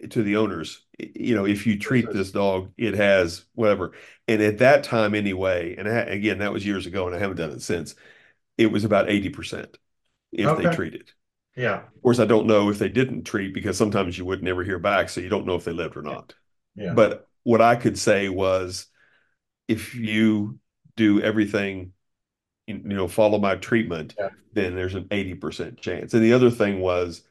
to 0.09 0.21
the 0.21 0.37
owners, 0.37 0.85
you 0.99 1.35
know, 1.35 1.45
if 1.45 1.65
you 1.65 1.79
treat 1.79 2.11
this 2.11 2.31
dog, 2.31 2.71
it 2.77 2.93
has 2.95 3.45
whatever. 3.55 3.93
And 4.27 4.41
at 4.41 4.59
that 4.59 4.83
time, 4.83 5.15
anyway, 5.15 5.75
and 5.77 5.87
I, 5.87 5.99
again, 6.01 6.39
that 6.39 6.51
was 6.51 6.65
years 6.65 6.85
ago, 6.85 7.07
and 7.07 7.15
I 7.15 7.19
haven't 7.19 7.37
done 7.37 7.51
it 7.51 7.61
since. 7.61 7.95
It 8.57 8.67
was 8.67 8.83
about 8.83 9.07
80% 9.07 9.75
if 10.31 10.57
they 10.57 10.67
okay. 10.67 10.75
treat 10.75 10.93
it. 10.93 11.13
Yeah. 11.55 11.83
Of 11.83 12.01
course, 12.01 12.19
I 12.19 12.25
don't 12.25 12.47
know 12.47 12.69
if 12.69 12.79
they 12.79 12.89
didn't 12.89 13.23
treat 13.23 13.53
because 13.53 13.77
sometimes 13.77 14.17
you 14.17 14.25
would 14.25 14.43
never 14.43 14.63
hear 14.63 14.79
back, 14.79 15.09
so 15.09 15.21
you 15.21 15.29
don't 15.29 15.45
know 15.45 15.55
if 15.55 15.63
they 15.63 15.71
lived 15.71 15.95
or 15.95 16.01
not. 16.01 16.33
Yeah. 16.75 16.93
But 16.93 17.27
what 17.43 17.61
I 17.61 17.75
could 17.75 17.97
say 17.97 18.29
was 18.29 18.87
if 19.67 19.95
you 19.95 20.59
do 20.95 21.21
everything, 21.21 21.93
you 22.67 22.79
know, 22.79 23.07
follow 23.07 23.39
my 23.39 23.55
treatment, 23.55 24.15
Yeah. 24.19 24.29
then 24.53 24.75
there's 24.75 24.95
an 24.95 25.07
80% 25.11 25.79
chance. 25.79 26.13
And 26.13 26.23
the 26.23 26.33
other 26.33 26.51
thing 26.51 26.79
was, 26.79 27.23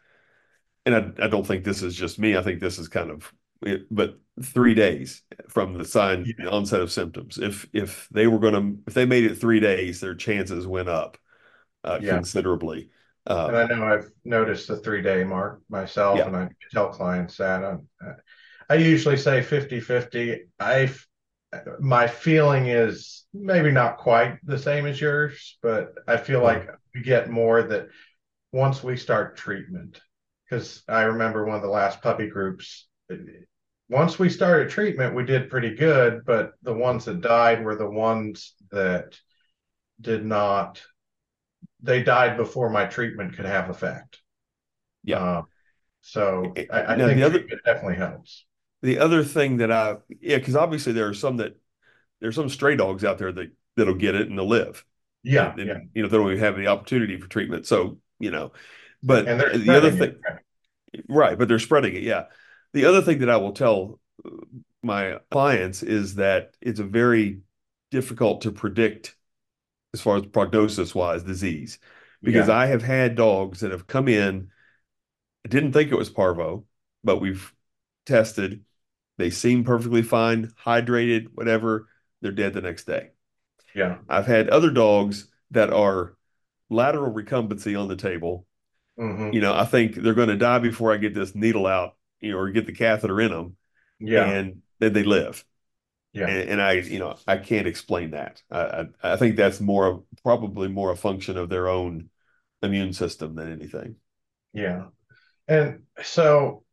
and 0.84 0.94
I, 0.94 1.24
I 1.24 1.28
don't 1.28 1.46
think 1.46 1.64
this 1.64 1.82
is 1.82 1.94
just 1.94 2.18
me, 2.18 2.36
I 2.36 2.42
think 2.42 2.60
this 2.60 2.78
is 2.78 2.88
kind 2.88 3.10
of 3.10 3.32
it, 3.62 3.86
but 3.90 4.18
three 4.42 4.74
days 4.74 5.22
from 5.48 5.74
the 5.78 5.84
sign 5.84 6.26
Yeah. 6.38 6.48
onset 6.48 6.80
of 6.80 6.90
symptoms. 6.90 7.38
If 7.38 7.68
if 7.72 8.08
they 8.10 8.26
were 8.26 8.38
going 8.40 8.54
to 8.54 8.82
if 8.86 8.94
they 8.94 9.06
made 9.06 9.24
it 9.24 9.36
three 9.36 9.60
days, 9.60 10.00
their 10.00 10.14
chances 10.14 10.66
went 10.66 10.88
up 10.88 11.18
uh, 11.84 12.00
Yeah. 12.02 12.16
considerably. 12.16 12.90
Uh, 13.26 13.46
And 13.48 13.56
I 13.56 13.66
know 13.66 13.86
I've 13.86 14.10
noticed 14.24 14.68
the 14.68 14.76
three 14.78 15.02
day 15.02 15.24
mark 15.24 15.60
myself, 15.68 16.26
and 16.26 16.36
I 16.36 16.48
tell 16.72 16.88
clients 16.90 17.36
that. 17.36 17.64
I'm, 17.64 17.88
I 18.72 18.76
usually 18.76 19.16
say 19.16 19.42
50 19.42 19.80
50. 19.80 20.44
I, 20.58 20.90
my 21.80 22.06
feeling 22.06 22.66
is 22.66 23.24
maybe 23.34 23.70
not 23.70 23.98
quite 23.98 24.38
the 24.44 24.58
same 24.58 24.86
as 24.86 25.00
yours, 25.00 25.58
but 25.62 25.94
I 26.08 26.16
feel 26.16 26.40
Uh-huh. 26.40 26.46
like 26.46 26.68
we 26.94 27.02
get 27.02 27.30
more 27.30 27.62
that 27.62 27.88
once 28.52 28.82
we 28.82 28.96
start 28.96 29.36
treatment. 29.36 30.00
Because 30.48 30.82
I 30.88 31.02
remember 31.02 31.44
one 31.44 31.56
of 31.56 31.62
the 31.62 31.68
last 31.68 32.02
puppy 32.02 32.28
groups, 32.28 32.88
once 33.88 34.18
we 34.18 34.28
started 34.28 34.70
treatment, 34.70 35.14
we 35.14 35.24
did 35.24 35.50
pretty 35.50 35.74
good, 35.74 36.24
but 36.24 36.52
the 36.62 36.74
ones 36.74 37.04
that 37.06 37.20
died 37.20 37.64
were 37.64 37.76
the 37.76 37.90
ones 37.90 38.54
that 38.70 39.18
did 40.00 40.24
not 40.24 40.82
they 41.80 42.02
died 42.02 42.36
before 42.36 42.70
my 42.70 42.86
treatment 42.86 43.34
could 43.36 43.44
have 43.44 43.70
effect. 43.70 44.20
Yeah. 45.04 45.18
Uh, 45.18 45.42
so 46.00 46.52
Eh, 46.56 46.66
I, 46.70 46.82
I 46.94 46.96
now 46.96 47.06
think 47.08 47.18
the 47.18 47.24
other- 47.26 47.38
treatment 47.40 47.62
definitely 47.64 47.96
helps. 47.96 48.46
The 48.82 48.98
other 48.98 49.22
thing 49.24 49.58
that 49.58 49.70
I, 49.70 49.96
yeah, 50.20 50.38
because 50.38 50.56
obviously 50.56 50.92
there 50.92 51.08
are 51.08 51.14
some 51.14 51.38
that 51.38 51.56
there's 52.20 52.34
some 52.34 52.48
stray 52.48 52.76
dogs 52.76 53.04
out 53.04 53.18
there 53.18 53.32
that 53.32 53.52
that'll 53.76 53.94
get 53.94 54.14
it 54.14 54.28
and 54.28 54.38
they'll 54.38 54.48
live. 54.48 54.84
Yeah, 55.22 55.52
and, 55.52 55.66
yeah. 55.66 55.78
you 55.94 56.02
know 56.02 56.08
they 56.08 56.16
don't 56.16 56.26
even 56.28 56.38
have 56.40 56.56
the 56.56 56.66
opportunity 56.66 57.16
for 57.18 57.28
treatment. 57.28 57.66
So 57.66 57.98
you 58.18 58.30
know, 58.30 58.52
but 59.02 59.28
And 59.28 59.40
the 59.40 59.76
other 59.76 59.90
thing, 59.90 60.16
it. 60.92 61.04
right? 61.08 61.38
But 61.38 61.48
they're 61.48 61.58
spreading 61.58 61.94
it. 61.94 62.02
Yeah. 62.02 62.24
The 62.72 62.86
other 62.86 63.02
thing 63.02 63.18
that 63.20 63.30
I 63.30 63.36
will 63.36 63.52
tell 63.52 64.00
uh, 64.24 64.30
my 64.82 65.18
clients 65.30 65.82
is 65.82 66.16
that 66.16 66.56
it's 66.60 66.80
a 66.80 66.84
very 66.84 67.40
difficult 67.90 68.42
to 68.42 68.52
predict 68.52 69.14
as 69.94 70.00
far 70.00 70.16
as 70.16 70.26
prognosis 70.26 70.94
wise 70.94 71.22
disease 71.22 71.78
because 72.22 72.48
Yeah. 72.48 72.56
I 72.56 72.66
have 72.66 72.82
had 72.82 73.14
dogs 73.14 73.60
that 73.60 73.70
have 73.72 73.86
come 73.86 74.08
in. 74.08 74.50
I 75.44 75.48
didn't 75.48 75.72
think 75.72 75.90
it 75.92 75.98
was 75.98 76.10
parvo, 76.10 76.64
but 77.04 77.18
we've 77.20 77.52
tested. 78.06 78.64
They 79.18 79.30
seem 79.30 79.64
perfectly 79.64 80.02
fine, 80.02 80.48
hydrated, 80.64 81.28
whatever. 81.34 81.88
They're 82.20 82.32
dead 82.32 82.54
the 82.54 82.60
next 82.62 82.84
day. 82.84 83.10
yeah, 83.74 83.98
I've 84.08 84.26
had 84.26 84.48
other 84.48 84.70
dogs 84.70 85.28
that 85.50 85.72
are 85.72 86.16
lateral 86.70 87.12
recumbency 87.12 87.80
on 87.80 87.88
the 87.88 87.96
table. 87.96 88.46
hmm 88.96 89.32
You 89.32 89.40
know, 89.40 89.54
I 89.54 89.64
think 89.64 89.96
they're 89.96 90.14
going 90.14 90.28
to 90.28 90.36
die 90.36 90.58
before 90.58 90.92
I 90.92 90.98
get 90.98 91.14
this 91.14 91.34
needle 91.34 91.66
out, 91.66 91.96
you 92.20 92.32
know, 92.32 92.38
or 92.38 92.50
get 92.50 92.66
the 92.66 92.72
catheter 92.72 93.20
in 93.20 93.30
them, 93.32 93.56
yeah, 94.00 94.36
and 94.36 94.62
then 94.80 94.92
they 94.94 95.04
live. 95.04 95.44
yeah, 96.12 96.26
And, 96.26 96.50
and 96.50 96.62
I, 96.62 96.72
you 96.74 96.98
know, 96.98 97.16
I 97.26 97.38
can't 97.38 97.66
explain 97.68 98.12
that. 98.12 98.42
I, 98.50 98.60
I, 99.04 99.14
I 99.14 99.16
think 99.16 99.36
that's 99.36 99.60
more 99.60 99.86
of- 99.86 100.04
probably 100.22 100.68
more 100.68 100.92
a 100.92 100.96
function 100.96 101.36
of 101.38 101.48
their 101.50 101.68
own 101.68 102.10
immune 102.62 102.92
system 102.92 103.34
than 103.36 103.52
anything. 103.52 103.96
yeah. 104.52 104.86
And 105.48 105.84
so 106.02 106.64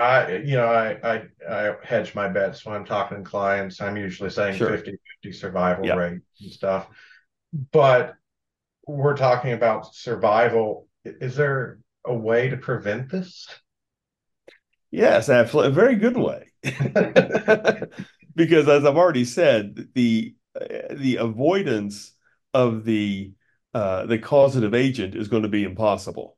I, 0.00 0.36
you 0.38 0.56
know, 0.56 0.66
I, 0.66 0.98
I, 1.02 1.22
I 1.48 1.74
hedge 1.84 2.14
my 2.14 2.28
bets 2.28 2.64
when 2.64 2.74
I'm 2.74 2.84
talking 2.84 3.18
to 3.18 3.30
clients. 3.30 3.80
I'm 3.80 3.96
usually 3.96 4.30
saying 4.30 4.56
Sure. 4.58 4.70
50 4.70 4.92
50 5.22 5.32
survival 5.32 5.86
Yeah. 5.86 5.94
rate 5.94 6.20
and 6.40 6.50
stuff. 6.52 6.88
But 7.72 8.14
we're 8.86 9.16
talking 9.16 9.52
about 9.52 9.94
survival. 9.94 10.88
Is 11.04 11.36
there 11.36 11.78
a 12.04 12.14
way 12.14 12.48
to 12.48 12.56
prevent 12.56 13.10
this? 13.10 13.48
Yes, 14.90 15.28
absolutely. 15.28 15.70
A 15.70 15.74
very 15.74 15.94
good 15.96 16.16
way. 16.16 16.52
Because 18.36 18.68
as 18.68 18.84
I've 18.84 18.96
already 18.96 19.24
said, 19.24 19.88
the 19.94 20.34
the 20.90 21.16
avoidance 21.16 22.12
of 22.54 22.84
the 22.84 23.32
uh, 23.74 24.06
the 24.06 24.18
causative 24.18 24.74
agent 24.74 25.14
is 25.14 25.28
going 25.28 25.42
to 25.42 25.48
be 25.48 25.64
impossible. 25.64 26.36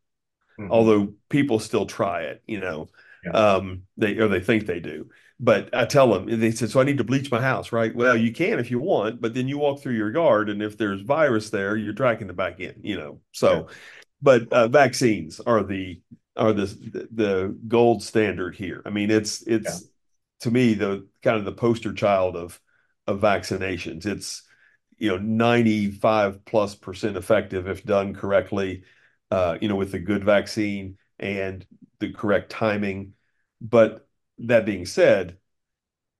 Mhm. 0.58 0.70
Although 0.70 1.14
people 1.30 1.58
still 1.58 1.86
try 1.86 2.22
it, 2.24 2.42
you 2.46 2.60
know, 2.60 2.88
Yeah. 3.24 3.30
um, 3.30 3.82
they 3.96 4.18
or 4.18 4.28
they 4.28 4.40
think 4.40 4.66
they 4.66 4.80
do. 4.80 5.08
But 5.38 5.74
I 5.74 5.86
tell 5.86 6.12
them, 6.12 6.40
they 6.40 6.52
said, 6.52 6.70
"So 6.70 6.80
I 6.80 6.84
need 6.84 6.98
to 6.98 7.04
bleach 7.04 7.30
my 7.30 7.40
house, 7.40 7.72
right?" 7.72 7.94
Well, 7.94 8.16
you 8.16 8.32
can 8.32 8.58
if 8.58 8.70
you 8.70 8.78
want, 8.78 9.20
but 9.20 9.34
then 9.34 9.48
you 9.48 9.58
walk 9.58 9.80
through 9.80 9.94
your 9.94 10.12
yard, 10.12 10.48
and 10.48 10.62
if 10.62 10.78
there's 10.78 11.00
virus 11.02 11.50
there, 11.50 11.76
you're 11.76 11.92
dragging 11.92 12.28
it 12.28 12.36
back 12.36 12.60
in, 12.60 12.74
you 12.82 12.96
know. 12.96 13.20
So, 13.32 13.68
but 14.20 14.52
uh, 14.52 14.68
vaccines 14.68 15.40
are 15.40 15.62
the 15.62 16.00
are 16.36 16.52
the 16.52 16.66
the 17.12 17.58
gold 17.68 18.02
standard 18.02 18.54
here. 18.54 18.82
I 18.86 18.90
mean, 18.90 19.10
it's 19.10 19.42
it's 19.42 19.84
to 20.40 20.50
me 20.50 20.74
the 20.74 21.06
kind 21.22 21.36
of 21.36 21.44
the 21.44 21.52
poster 21.52 21.92
child 21.92 22.36
of 22.36 22.60
of 23.06 23.20
vaccinations. 23.20 24.06
It's 24.06 24.42
you 24.98 25.10
know 25.10 25.18
95 25.18 26.44
plus 26.44 26.74
percent 26.74 27.16
effective 27.16 27.66
if 27.68 27.84
done 27.84 28.14
correctly, 28.14 28.84
uh, 29.30 29.58
you 29.60 29.68
know, 29.68 29.76
with 29.76 29.94
a 29.94 29.98
good 29.98 30.24
vaccine 30.24 30.98
and 31.18 31.66
the 32.02 32.12
correct 32.12 32.50
timing. 32.50 33.14
But 33.60 34.06
that 34.40 34.66
being 34.66 34.86
said, 34.86 35.38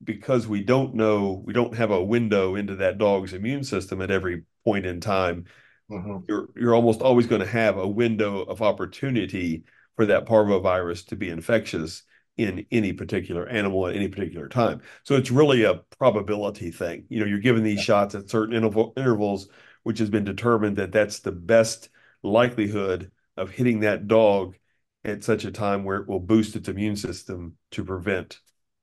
because 0.02 0.46
we 0.46 0.62
don't 0.62 0.94
know, 0.94 1.42
we 1.46 1.52
don't 1.52 1.76
have 1.76 1.90
a 1.90 2.02
window 2.02 2.56
into 2.56 2.76
that 2.76 2.98
dog's 2.98 3.32
immune 3.32 3.64
system 3.64 4.02
at 4.02 4.10
every 4.10 4.44
point 4.64 4.86
in 4.86 5.00
time, 5.00 5.46
Mhm. 5.90 6.24
you're 6.28 6.48
you're 6.56 6.74
almost 6.74 7.02
always 7.02 7.26
going 7.26 7.40
to 7.42 7.46
have 7.46 7.76
a 7.76 7.86
window 7.88 8.42
of 8.42 8.62
opportunity 8.62 9.64
for 9.96 10.06
that 10.06 10.26
parvovirus 10.26 11.06
to 11.08 11.16
be 11.16 11.28
infectious 11.28 12.02
in 12.38 12.66
any 12.70 12.92
particular 12.94 13.46
animal 13.48 13.86
at 13.86 13.94
any 13.94 14.08
particular 14.08 14.48
time. 14.48 14.80
So 15.04 15.16
it's 15.16 15.30
really 15.30 15.64
a 15.64 15.82
probability 15.98 16.70
thing. 16.70 17.04
You 17.10 17.20
know, 17.20 17.26
you're 17.26 17.40
given 17.40 17.62
these 17.62 17.80
shots 17.80 18.14
at 18.14 18.30
certain 18.30 18.54
interval, 18.54 18.94
intervals, 18.96 19.48
which 19.82 19.98
has 19.98 20.08
been 20.08 20.24
determined 20.24 20.78
that 20.78 20.92
that's 20.92 21.20
the 21.20 21.32
best 21.32 21.90
likelihood 22.22 23.10
of 23.36 23.50
hitting 23.50 23.80
that 23.80 24.06
dog 24.08 24.56
at 25.04 25.24
such 25.24 25.44
a 25.44 25.50
time 25.50 25.84
where 25.84 25.98
it 25.98 26.08
will 26.08 26.20
boost 26.20 26.56
its 26.56 26.68
immune 26.68 26.96
system 26.96 27.56
to 27.72 27.84
prevent 27.84 28.40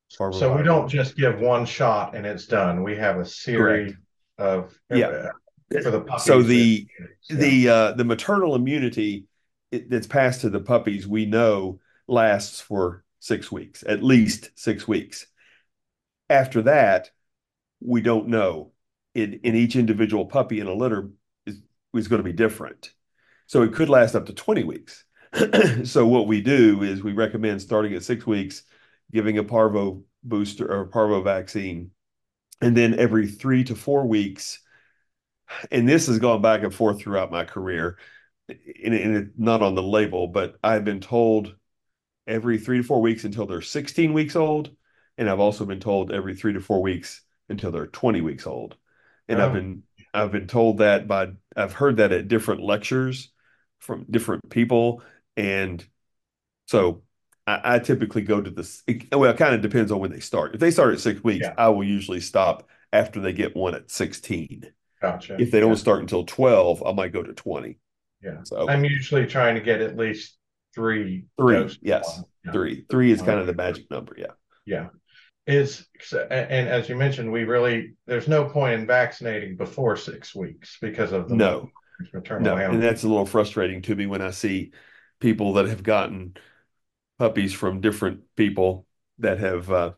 So 0.08 0.56
we 0.56 0.62
don't 0.62 0.88
just 0.88 1.16
give 1.16 1.40
one 1.40 1.64
shot 1.64 2.14
and 2.14 2.26
it's 2.26 2.46
done. 2.46 2.82
We 2.82 2.96
have 2.96 3.18
a 3.18 3.24
series 3.24 3.94
of 4.38 4.78
Yeah. 4.90 5.06
uh, 5.08 5.80
for 5.82 5.90
the 5.90 6.00
puppies. 6.00 6.24
So 6.24 6.42
the 6.42 6.86
Yeah. 7.28 7.36
the 7.36 7.68
uh, 7.68 7.92
the 7.92 8.04
maternal 8.04 8.54
immunity 8.54 9.26
that's 9.70 10.06
passed 10.08 10.40
to 10.40 10.50
the 10.50 10.60
puppies 10.60 11.06
we 11.06 11.26
know 11.26 11.78
lasts 12.08 12.60
for 12.60 13.04
six 13.20 13.52
weeks, 13.52 13.84
at 13.86 14.02
least 14.02 14.50
six 14.56 14.88
weeks. 14.88 15.26
After 16.28 16.62
that, 16.62 17.10
we 17.80 18.00
don't 18.00 18.28
know. 18.28 18.72
In 19.14 19.34
in 19.42 19.54
each 19.56 19.76
individual 19.76 20.26
puppy 20.26 20.60
in 20.60 20.66
a 20.66 20.74
litter 20.74 21.10
is 21.46 21.60
is 21.94 22.08
going 22.08 22.20
to 22.20 22.24
be 22.28 22.32
different. 22.32 22.92
So 23.46 23.62
it 23.62 23.72
could 23.74 23.88
last 23.88 24.14
up 24.14 24.26
to 24.26 24.32
20 24.32 24.64
weeks. 24.64 25.04
so 25.84 26.06
what 26.06 26.26
we 26.26 26.40
do 26.40 26.82
is 26.82 27.02
we 27.02 27.12
recommend 27.12 27.62
starting 27.62 27.94
at 27.94 28.02
six 28.02 28.26
weeks, 28.26 28.62
giving 29.12 29.38
a 29.38 29.44
parvo 29.44 30.02
booster 30.22 30.70
or 30.70 30.86
parvo 30.86 31.22
vaccine, 31.22 31.90
and 32.62 32.76
then 32.76 32.98
every 32.98 33.26
three 33.28 33.64
to 33.64 33.74
four 33.74 34.06
weeks 34.06 34.60
and 35.70 35.88
this 35.88 36.06
has 36.06 36.18
gone 36.18 36.42
back 36.42 36.62
and 36.62 36.74
forth 36.74 37.00
throughout 37.00 37.30
my 37.30 37.44
career, 37.44 37.98
and, 38.48 38.94
and 38.94 39.16
it, 39.16 39.28
not 39.36 39.62
on 39.62 39.74
the 39.74 39.82
label, 39.82 40.28
but 40.28 40.56
I've 40.62 40.84
been 40.84 41.00
told 41.00 41.54
every 42.26 42.58
three 42.58 42.78
to 42.78 42.84
four 42.84 43.00
weeks 43.00 43.24
until 43.24 43.46
they're 43.46 43.62
16 43.62 44.12
weeks 44.12 44.36
old, 44.36 44.74
and 45.18 45.28
I've 45.28 45.40
also 45.40 45.64
been 45.64 45.80
told 45.80 46.12
every 46.12 46.36
three 46.36 46.52
to 46.54 46.60
four 46.60 46.82
weeks 46.82 47.22
until 47.48 47.70
they're 47.70 47.86
20 47.86 48.20
weeks 48.20 48.46
old, 48.46 48.76
and 49.28 49.40
I've 49.40 49.50
Oh. 49.50 49.54
been 49.54 49.82
I've 50.14 50.32
been 50.32 50.48
told 50.48 50.78
that 50.78 51.08
by 51.08 51.28
I've 51.56 51.72
heard 51.74 51.98
that 51.98 52.12
at 52.12 52.28
different 52.28 52.62
lectures 52.62 53.30
from 53.78 54.06
different 54.10 54.50
people, 54.50 55.02
and 55.36 55.84
so. 56.66 57.02
I, 57.46 57.76
I 57.76 57.78
typically 57.78 58.20
go 58.22 58.40
to 58.40 58.50
this. 58.50 58.82
Well, 59.10 59.30
it 59.30 59.38
kind 59.38 59.54
of 59.54 59.62
depends 59.62 59.90
on 59.90 59.98
when 59.98 60.12
they 60.12 60.20
start. 60.20 60.54
If 60.54 60.60
they 60.60 60.70
start 60.70 60.92
at 60.92 61.00
six 61.00 61.24
weeks, 61.24 61.46
Yeah. 61.46 61.54
I 61.56 61.70
will 61.70 61.82
usually 61.82 62.20
stop 62.20 62.68
after 62.92 63.18
they 63.18 63.32
get 63.32 63.56
one 63.56 63.74
at 63.74 63.90
16 63.90 64.70
Gotcha. 65.00 65.36
if 65.40 65.50
they 65.50 65.58
don't 65.58 65.70
Yeah. 65.70 65.76
start 65.76 66.00
until 66.00 66.24
12 66.26 66.82
i 66.86 66.92
might 66.92 67.12
go 67.12 67.22
to 67.22 67.32
20 67.32 67.78
Yeah. 68.22 68.42
so 68.44 68.68
I'm 68.68 68.84
usually 68.84 69.26
trying 69.26 69.54
to 69.54 69.60
get 69.62 69.80
at 69.80 69.96
least 69.96 70.36
three. 70.74 71.24
Three, 71.38 71.78
yes. 71.80 72.22
Yeah. 72.44 72.52
three 72.52 72.84
three 72.90 73.10
is 73.10 73.22
kind 73.22 73.40
of 73.40 73.46
the 73.46 73.54
magic 73.54 73.90
number 73.90 74.14
yeah 74.18 74.32
Yeah. 74.66 74.88
Is 75.46 75.86
and 76.12 76.68
as 76.68 76.88
you 76.88 76.96
mentioned, 76.96 77.32
we 77.32 77.44
really 77.44 77.94
there's 78.06 78.28
no 78.28 78.44
point 78.44 78.80
in 78.80 78.86
vaccinating 78.86 79.56
before 79.56 79.96
six 79.96 80.34
weeks 80.34 80.76
because 80.80 81.12
of 81.12 81.28
the 81.28 81.34
no 81.36 81.70
maternal 82.12 82.56
no 82.56 82.56
and 82.56 82.82
that's 82.82 83.02
a 83.04 83.08
little 83.08 83.26
frustrating 83.26 83.82
to 83.82 83.94
me 83.94 84.06
when 84.06 84.22
i 84.22 84.30
see 84.30 84.72
people 85.20 85.54
that 85.54 85.66
have 85.68 85.82
gotten 85.82 86.36
puppies 87.18 87.52
from 87.54 87.80
different 87.82 88.22
people 88.36 88.86
that 89.18 89.38
have 89.40 89.70
uh, 89.70 89.92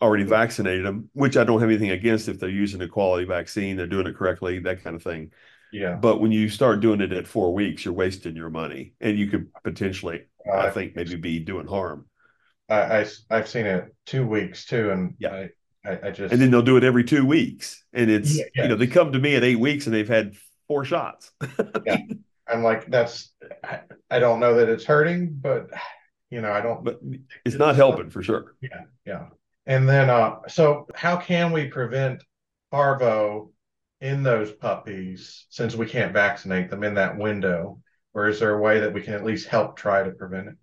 already 0.00 0.24
vaccinated 0.24 0.84
them, 0.86 1.10
which 1.12 1.36
I 1.36 1.44
don't 1.44 1.60
have 1.60 1.68
anything 1.68 1.90
against 1.90 2.28
if 2.28 2.38
they're 2.38 2.48
using 2.48 2.80
a 2.82 2.88
quality 2.88 3.24
vaccine, 3.24 3.76
they're 3.76 3.86
doing 3.86 4.06
it 4.06 4.16
correctly, 4.16 4.58
that 4.60 4.82
kind 4.82 4.94
of 4.96 5.02
thing. 5.02 5.32
Yeah. 5.70 6.00
But 6.00 6.20
when 6.20 6.32
you 6.32 6.48
start 6.48 6.80
doing 6.80 7.00
it 7.00 7.12
at 7.12 7.28
four 7.28 7.54
weeks, 7.54 7.84
you're 7.84 7.94
wasting 7.94 8.36
your 8.36 8.50
money, 8.50 8.94
and 9.00 9.18
you 9.18 9.28
could 9.28 9.50
potentially, 9.64 10.26
Uh, 10.46 10.52
I 10.56 10.70
think, 10.70 10.96
maybe 10.96 11.16
be 11.16 11.40
doing 11.40 11.66
harm. 11.66 12.06
I, 12.68 13.00
I 13.00 13.06
have 13.36 13.48
seen 13.48 13.66
it 13.66 13.94
two 14.06 14.26
weeks 14.26 14.64
too, 14.66 14.90
and 14.90 15.14
Yeah. 15.18 15.30
I, 15.30 15.50
I, 15.84 16.08
I 16.08 16.10
just 16.10 16.30
And 16.30 16.40
then 16.40 16.50
they'll 16.50 16.62
do 16.62 16.76
it 16.76 16.84
every 16.84 17.04
two 17.04 17.24
weeks, 17.24 17.84
and 17.92 18.10
it's 18.10 18.44
Yeah, 18.54 18.62
you 18.62 18.68
know 18.68 18.76
they 18.76 18.86
come 18.86 19.12
to 19.12 19.18
me 19.18 19.34
at 19.36 19.44
eight 19.44 19.58
weeks 19.58 19.86
and 19.86 19.94
they've 19.94 20.08
had 20.08 20.36
four 20.66 20.84
shots. 20.84 21.32
I'm 22.50 22.62
like 22.62 22.86
that's 22.90 23.32
I, 23.64 23.80
I 24.10 24.18
don't 24.18 24.40
know 24.40 24.54
that 24.56 24.68
it's 24.68 24.84
hurting, 24.84 25.34
but 25.40 25.68
you 26.30 26.40
know 26.40 26.52
I 26.52 26.60
don't 26.60 26.84
but 26.84 27.00
it's 27.44 27.56
not 27.56 27.76
helping 27.76 28.10
for 28.10 28.22
sure. 28.22 28.54
yeah. 28.60 28.82
Yeah. 29.04 29.26
And 29.66 29.88
then 29.88 30.10
uh 30.10 30.36
so 30.48 30.86
how 30.94 31.16
can 31.16 31.52
we 31.52 31.68
prevent 31.68 32.22
parvo 32.70 33.50
in 34.00 34.22
those 34.22 34.52
puppies 34.52 35.46
since 35.50 35.74
we 35.74 35.86
can't 35.86 36.12
vaccinate 36.12 36.70
them 36.70 36.84
in 36.84 36.94
that 36.94 37.18
window? 37.18 37.80
Or 38.14 38.28
is 38.28 38.40
there 38.40 38.54
a 38.54 38.60
way 38.60 38.80
that 38.80 38.92
we 38.92 39.02
can 39.02 39.14
at 39.14 39.24
least 39.24 39.48
help 39.48 39.76
try 39.76 40.02
to 40.02 40.10
prevent 40.10 40.48
it? 40.48 40.54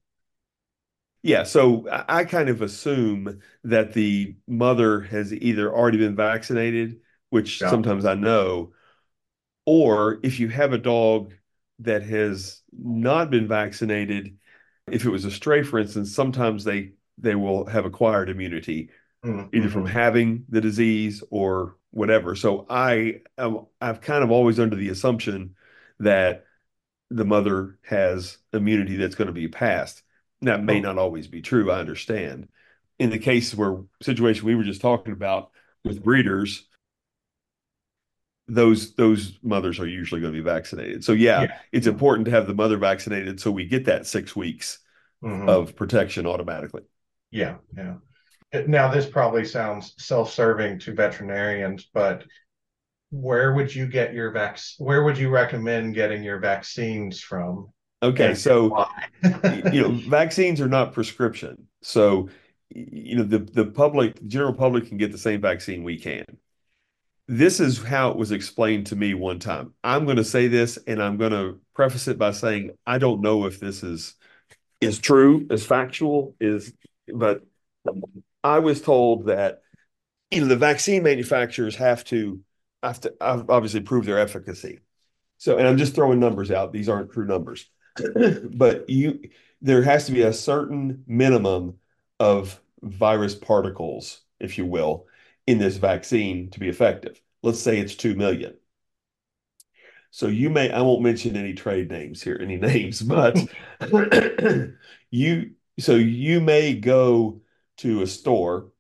Yeah, 1.24 1.44
so 1.44 1.88
I 2.08 2.24
kind 2.26 2.50
of 2.50 2.62
assume 2.62 3.42
that 3.64 3.94
the 3.94 4.36
mother 4.48 5.02
has 5.02 5.34
either 5.34 5.74
already 5.74 5.98
been 5.98 6.16
vaccinated, 6.16 7.02
which 7.30 7.62
Yeah. 7.62 7.68
sometimes 7.68 8.06
I 8.06 8.14
know, 8.14 8.74
or 9.66 10.20
if 10.24 10.40
you 10.40 10.50
have 10.50 10.74
a 10.74 10.78
dog 10.80 11.34
that 11.80 12.04
has 12.04 12.62
not 12.72 13.30
been 13.30 13.48
vaccinated, 13.48 14.38
if 14.92 15.06
it 15.06 15.10
was 15.10 15.26
a 15.26 15.32
stray, 15.32 15.64
for 15.64 15.80
instance, 15.80 16.14
sometimes 16.14 16.64
they 16.64 16.94
they 17.18 17.36
will 17.36 17.66
have 17.66 17.86
acquired 17.86 18.30
immunity 18.30 18.90
Mm, 19.24 19.50
either 19.54 19.70
from 19.70 19.86
mhm. 19.86 19.90
having 19.90 20.46
the 20.50 20.62
disease 20.62 21.24
or 21.32 21.78
whatever. 21.92 22.36
So 22.36 22.66
I 22.70 23.22
am, 23.38 23.66
I've 23.82 24.02
kind 24.02 24.24
of 24.24 24.32
always 24.32 24.60
under 24.60 24.76
the 24.76 24.90
assumption 24.90 25.56
that 26.00 26.46
the 27.10 27.26
mother 27.26 27.78
has 27.84 28.38
immunity 28.54 28.96
that's 28.98 29.16
going 29.16 29.28
to 29.28 29.34
be 29.34 29.48
passed. 29.48 30.04
That 30.42 30.64
may 30.64 30.80
Oh. 30.80 30.82
not 30.82 30.98
always 30.98 31.28
be 31.28 31.42
true, 31.42 31.72
I 31.72 31.80
understand. 31.80 32.50
In 33.00 33.10
the 33.10 33.20
case 33.20 33.54
where 33.54 33.84
situation 34.02 34.46
we 34.46 34.56
were 34.56 34.64
just 34.64 34.82
talking 34.82 35.14
about 35.14 35.52
with 35.84 36.04
breeders, 36.04 36.68
those 38.48 38.94
those 38.96 39.38
mothers 39.42 39.80
are 39.80 39.88
usually 39.88 40.22
going 40.22 40.34
to 40.34 40.40
be 40.40 40.44
vaccinated. 40.44 41.04
So 41.04 41.14
yeah, 41.14 41.42
Yeah. 41.44 41.58
it's 41.72 41.88
important 41.88 42.26
to 42.26 42.32
have 42.32 42.48
the 42.48 42.54
mother 42.54 42.78
vaccinated 42.78 43.40
so 43.40 43.52
we 43.52 43.66
get 43.66 43.86
that 43.86 44.06
six 44.06 44.36
weeks 44.36 44.80
Mhm. 45.24 45.50
of 45.50 45.76
protection 45.76 46.28
automatically. 46.28 46.84
Yeah, 47.32 47.56
yeah. 47.76 47.96
Uh, 48.54 48.62
Now, 48.68 48.92
this 48.92 49.06
probably 49.08 49.46
sounds 49.46 49.96
self-serving 49.98 50.80
to 50.80 50.94
veterinarians, 50.94 51.90
but 51.94 52.26
where 53.10 53.54
would 53.54 53.74
you 53.74 53.88
get 53.88 54.14
your 54.14 54.32
vac? 54.32 54.60
Where 54.78 55.04
would 55.04 55.18
you 55.18 55.30
recommend 55.30 55.96
getting 55.96 56.24
your 56.24 56.40
vaccines 56.40 57.22
from? 57.22 57.70
Okay, 58.04 58.36
so 58.36 58.86
you 59.72 59.82
know, 59.82 59.90
vaccines 59.92 60.62
are 60.62 60.68
not 60.68 60.94
prescription. 60.94 61.68
So, 61.82 62.30
you 62.70 63.16
know, 63.16 63.24
the 63.24 63.40
the 63.40 63.66
public, 63.66 64.26
general 64.28 64.54
public 64.54 64.88
can 64.88 64.98
get 64.98 65.12
the 65.12 65.18
same 65.18 65.42
vaccine 65.42 65.84
we 65.84 65.98
can. 65.98 66.26
This 67.28 67.60
is 67.60 67.82
how 67.82 68.12
it 68.12 68.18
was 68.18 68.32
explained 68.32 68.88
to 68.88 68.96
me 68.96 69.14
one 69.14 69.40
time. 69.40 69.74
I'm 69.84 70.06
going 70.06 70.18
to 70.18 70.24
say 70.24 70.48
this, 70.48 70.78
and 70.86 71.02
I'm 71.02 71.18
going 71.18 71.32
to 71.32 71.60
preface 71.74 72.08
it 72.08 72.20
by 72.20 72.32
saying 72.32 72.72
I 72.86 73.00
don't 73.00 73.22
know 73.22 73.46
if 73.46 73.60
this 73.60 73.84
is 73.84 74.16
is 74.82 75.00
true, 75.00 75.48
is 75.50 75.66
factual, 75.66 76.36
is, 76.40 76.74
but 77.12 77.42
I 78.44 78.60
was 78.60 78.82
told 78.82 79.28
that 79.28 79.62
you 80.30 80.42
know 80.42 80.48
the 80.48 80.56
vaccine 80.56 81.04
manufacturers 81.04 81.76
have 81.78 82.04
to 82.06 82.42
have 82.84 83.02
to 83.02 83.14
obviously 83.22 83.82
prove 83.82 84.06
their 84.06 84.20
efficacy. 84.20 84.80
So, 85.38 85.58
and 85.58 85.68
I'm 85.68 85.78
just 85.78 85.96
throwing 85.96 86.20
numbers 86.20 86.52
out. 86.52 86.72
These 86.72 86.90
aren't 86.90 87.12
true 87.12 87.26
numbers, 87.26 87.66
but 88.54 88.90
you 88.90 89.30
there 89.62 89.82
has 89.82 90.06
to 90.06 90.12
be 90.12 90.22
a 90.22 90.34
certain 90.34 91.04
minimum 91.08 91.80
of 92.20 92.62
virus 92.82 93.34
particles, 93.36 94.22
if 94.40 94.58
you 94.58 94.66
will, 94.66 95.08
in 95.48 95.58
this 95.58 95.78
vaccine 95.78 96.50
to 96.52 96.60
be 96.60 96.70
effective. 96.70 97.22
Let's 97.44 97.60
say 97.60 97.80
it's 97.80 97.96
2 97.96 98.16
million. 98.16 98.56
So 100.12 100.28
you 100.28 100.50
may, 100.50 100.72
I 100.72 100.82
won't 100.82 101.02
mention 101.02 101.36
any 101.36 101.54
trade 101.54 101.90
names 101.92 102.22
here, 102.22 102.40
any 102.42 102.58
names, 102.72 103.02
but 103.02 103.38
you, 105.12 105.52
so 105.78 105.96
you 105.96 106.42
may 106.42 106.74
go 106.74 107.42
to 107.78 108.02
a 108.02 108.08
store 108.08 108.72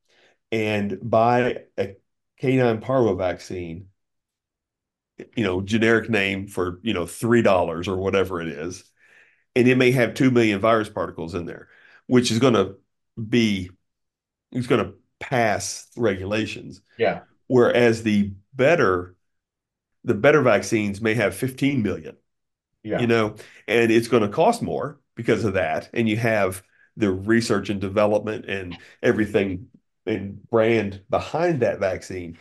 and 0.52 0.98
buy 1.02 1.64
a 1.78 1.96
canine 2.40 2.80
parvo 2.80 3.16
vaccine, 3.16 3.88
you 5.36 5.44
know, 5.44 5.62
generic 5.62 6.10
name 6.10 6.48
for, 6.48 6.80
you 6.84 6.94
know, 6.94 7.04
$3 7.04 7.88
or 7.88 7.98
whatever 7.98 8.42
it 8.42 8.48
is. 8.48 8.84
And 9.56 9.68
it 9.68 9.78
may 9.78 9.92
have 9.92 10.14
2 10.14 10.32
million 10.32 10.60
virus 10.60 10.90
particles 10.90 11.36
in 11.36 11.46
there, 11.46 11.68
which 12.08 12.32
is 12.32 12.40
going 12.40 12.54
to 12.54 12.76
be, 13.22 13.70
it's 14.52 14.68
going 14.68 14.86
to 14.86 14.94
pass 15.20 15.88
regulations. 15.96 16.82
Yeah. 16.98 17.22
Whereas 17.48 18.04
the 18.04 18.34
better, 18.54 19.16
the 20.04 20.14
better 20.14 20.42
vaccines 20.42 21.02
may 21.02 21.14
have 21.14 21.36
15 21.36 21.82
million, 21.82 22.16
Yeah. 22.84 23.00
you 23.00 23.08
know, 23.08 23.36
and 23.68 23.92
it's 23.92 24.08
going 24.08 24.24
to 24.24 24.30
cost 24.30 24.62
more 24.62 25.00
because 25.16 25.44
of 25.46 25.54
that. 25.54 25.90
And 25.94 26.08
you 26.10 26.18
have 26.18 26.64
the 26.98 27.12
research 27.12 27.70
and 27.70 27.82
development 27.82 28.46
and 28.46 28.78
everything 29.04 29.68
and 30.06 30.48
brand 30.50 31.02
behind 31.10 31.62
that 31.62 31.80
vaccine. 31.80 32.38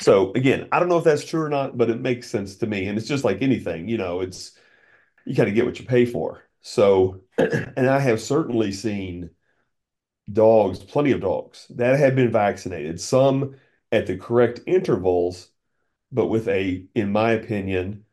So 0.00 0.32
again, 0.32 0.68
I 0.70 0.78
don't 0.78 0.88
know 0.88 0.98
if 0.98 1.04
that's 1.04 1.24
true 1.24 1.42
or 1.42 1.48
not, 1.48 1.76
but 1.76 1.90
it 1.90 2.00
makes 2.00 2.30
sense 2.30 2.56
to 2.56 2.66
me. 2.66 2.86
And 2.86 2.96
it's 2.96 3.08
just 3.08 3.24
like 3.24 3.42
anything, 3.42 3.88
you 3.88 3.98
know, 3.98 4.20
it's 4.20 4.52
you 5.26 5.34
kind 5.34 5.48
of 5.48 5.54
get 5.54 5.66
what 5.66 5.78
you 5.78 5.84
pay 5.86 6.06
for. 6.06 6.42
So, 6.60 7.22
and 7.38 7.88
I 7.88 7.98
have 7.98 8.20
certainly 8.20 8.72
seen 8.72 9.30
dogs, 10.32 10.78
plenty 10.78 11.12
of 11.12 11.20
dogs 11.20 11.66
that 11.70 11.98
have 11.98 12.14
been 12.16 12.30
vaccinated, 12.32 13.00
some 13.00 13.56
at 13.92 14.06
the 14.06 14.16
correct 14.16 14.60
intervals, 14.66 15.50
but 16.12 16.26
with 16.28 16.48
a, 16.48 16.86
in 16.94 17.12
my 17.12 17.32
opinion, 17.32 18.04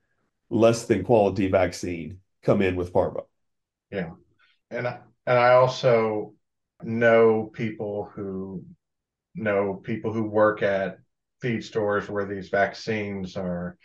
less 0.49 0.85
than 0.87 1.03
quality 1.05 1.49
vaccine 1.49 2.21
come 2.43 2.61
in 2.61 2.75
with 2.77 2.93
parvo. 2.93 3.27
Yeah. 3.91 4.11
And 4.71 4.87
I, 4.87 4.99
and 5.27 5.37
I 5.39 5.53
also 5.53 6.33
know 6.83 7.51
people 7.53 8.11
who 8.15 8.63
know 9.35 9.75
people 9.75 10.13
who 10.13 10.23
work 10.23 10.63
at 10.63 10.99
feed 11.41 11.63
stores 11.63 12.09
where 12.09 12.25
these 12.25 12.49
vaccines 12.49 13.37
are 13.37 13.77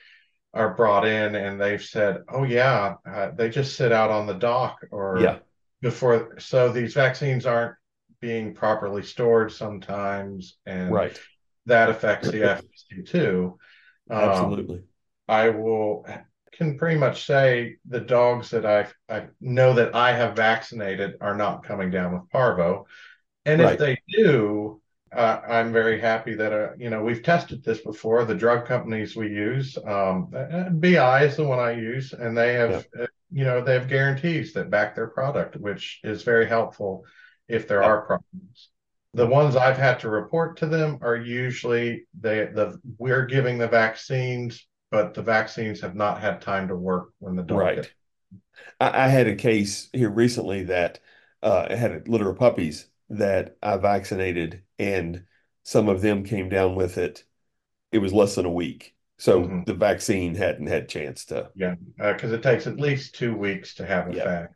are 0.55 0.75
brought 0.75 1.07
in 1.07 1.35
and 1.37 1.61
they've 1.61 1.83
said, 1.83 2.25
"Oh 2.29 2.45
yeah, 2.45 2.97
uh, 3.07 3.33
they 3.33 3.51
just 3.51 3.77
sit 3.77 3.93
out 3.93 4.11
on 4.11 4.27
the 4.27 4.35
dock 4.35 4.79
or 4.93 5.23
Yeah. 5.23 5.41
before 5.83 6.39
so 6.41 6.71
these 6.73 6.95
vaccines 6.95 7.47
aren't 7.47 7.77
being 8.21 8.55
properly 8.55 9.03
stored 9.03 9.53
sometimes 9.53 10.59
and 10.67 10.93
Right. 10.93 11.17
that 11.67 11.91
affects 11.91 12.31
the 12.31 12.45
efficacy 12.45 13.03
too." 13.05 13.59
Um, 14.11 14.21
Absolutely. 14.27 14.83
I 15.29 15.51
will 15.51 16.07
can 16.53 16.77
pretty 16.79 16.99
much 16.99 17.27
say 17.27 17.77
the 17.89 18.01
dogs 18.01 18.51
that 18.51 18.67
I 18.67 18.89
I 19.09 19.29
know 19.41 19.75
that 19.75 19.95
I 19.95 20.13
have 20.13 20.37
vaccinated 20.37 21.17
are 21.21 21.37
not 21.37 21.63
coming 21.65 21.91
down 21.91 22.13
with 22.15 22.29
parvo, 22.31 22.87
and 23.45 23.61
Right. 23.61 23.73
if 23.73 23.79
they 23.79 23.99
do, 24.09 24.81
uh, 25.13 25.41
I'm 25.49 25.73
very 25.73 26.01
happy 26.01 26.35
that 26.35 26.53
uh, 26.53 26.71
you 26.79 26.91
know 26.91 27.03
we've 27.03 27.23
tested 27.23 27.65
this 27.65 27.81
before. 27.81 28.25
The 28.25 28.35
drug 28.35 28.67
companies 28.67 29.17
we 29.17 29.29
use, 29.29 29.79
um, 29.87 30.31
BI 30.79 31.25
is 31.25 31.37
the 31.37 31.45
one 31.45 31.59
I 31.59 31.73
use, 31.73 32.13
and 32.13 32.37
they 32.37 32.55
have 32.55 32.85
uh, 32.99 33.07
you 33.33 33.45
know 33.45 33.63
they 33.63 33.75
have 33.75 33.89
guarantees 33.89 34.53
that 34.55 34.71
back 34.71 34.95
their 34.95 35.09
product, 35.09 35.57
which 35.57 36.01
is 36.05 36.23
very 36.23 36.47
helpful 36.47 37.05
if 37.51 37.69
there 37.69 37.83
are 37.83 38.03
problems. 38.03 38.71
The 39.15 39.27
ones 39.27 39.57
I've 39.57 39.77
had 39.77 39.99
to 40.01 40.11
report 40.11 40.57
to 40.59 40.67
them 40.67 40.99
are 41.03 41.17
usually 41.17 42.07
they 42.21 42.47
the 42.47 42.79
we're 42.99 43.27
giving 43.27 43.59
the 43.59 43.69
vaccines, 43.69 44.67
but 44.91 45.15
the 45.15 45.23
vaccines 45.23 45.81
have 45.81 45.97
not 45.97 46.21
had 46.21 46.41
time 46.41 46.69
to 46.69 46.77
work 46.77 47.11
when 47.19 47.35
the 47.37 47.43
dog 47.43 47.59
Right. 47.59 47.77
gets- 47.77 47.91
I, 48.79 49.07
I 49.07 49.09
had 49.09 49.27
a 49.27 49.35
case 49.35 49.89
here 49.93 50.11
recently 50.11 50.65
that 50.65 51.01
uh, 51.43 51.75
had 51.75 51.91
a 51.93 52.03
litter 52.11 52.31
of 52.31 52.39
puppies 52.39 52.87
that 53.09 53.57
I 53.63 53.77
vaccinated, 53.79 54.63
and 54.79 55.25
some 55.65 55.89
of 55.89 56.01
them 56.03 56.23
came 56.25 56.49
down 56.49 56.75
with 56.77 56.97
it. 56.99 57.25
It 57.91 57.99
was 57.99 58.13
less 58.13 58.37
than 58.37 58.47
a 58.47 58.51
week, 58.53 58.95
so 59.19 59.43
Mhm. 59.43 59.67
the 59.67 59.75
vaccine 59.75 60.35
hadn't 60.37 60.69
had 60.69 60.89
chance 60.89 61.25
to. 61.27 61.51
Yeah, 61.57 61.75
because 61.99 62.33
it 62.33 62.43
takes 62.43 62.67
at 62.69 62.79
least 62.79 63.17
two 63.17 63.35
weeks 63.37 63.75
to 63.77 63.87
have 63.87 64.15
Yeah. 64.15 64.23
effect, 64.23 64.55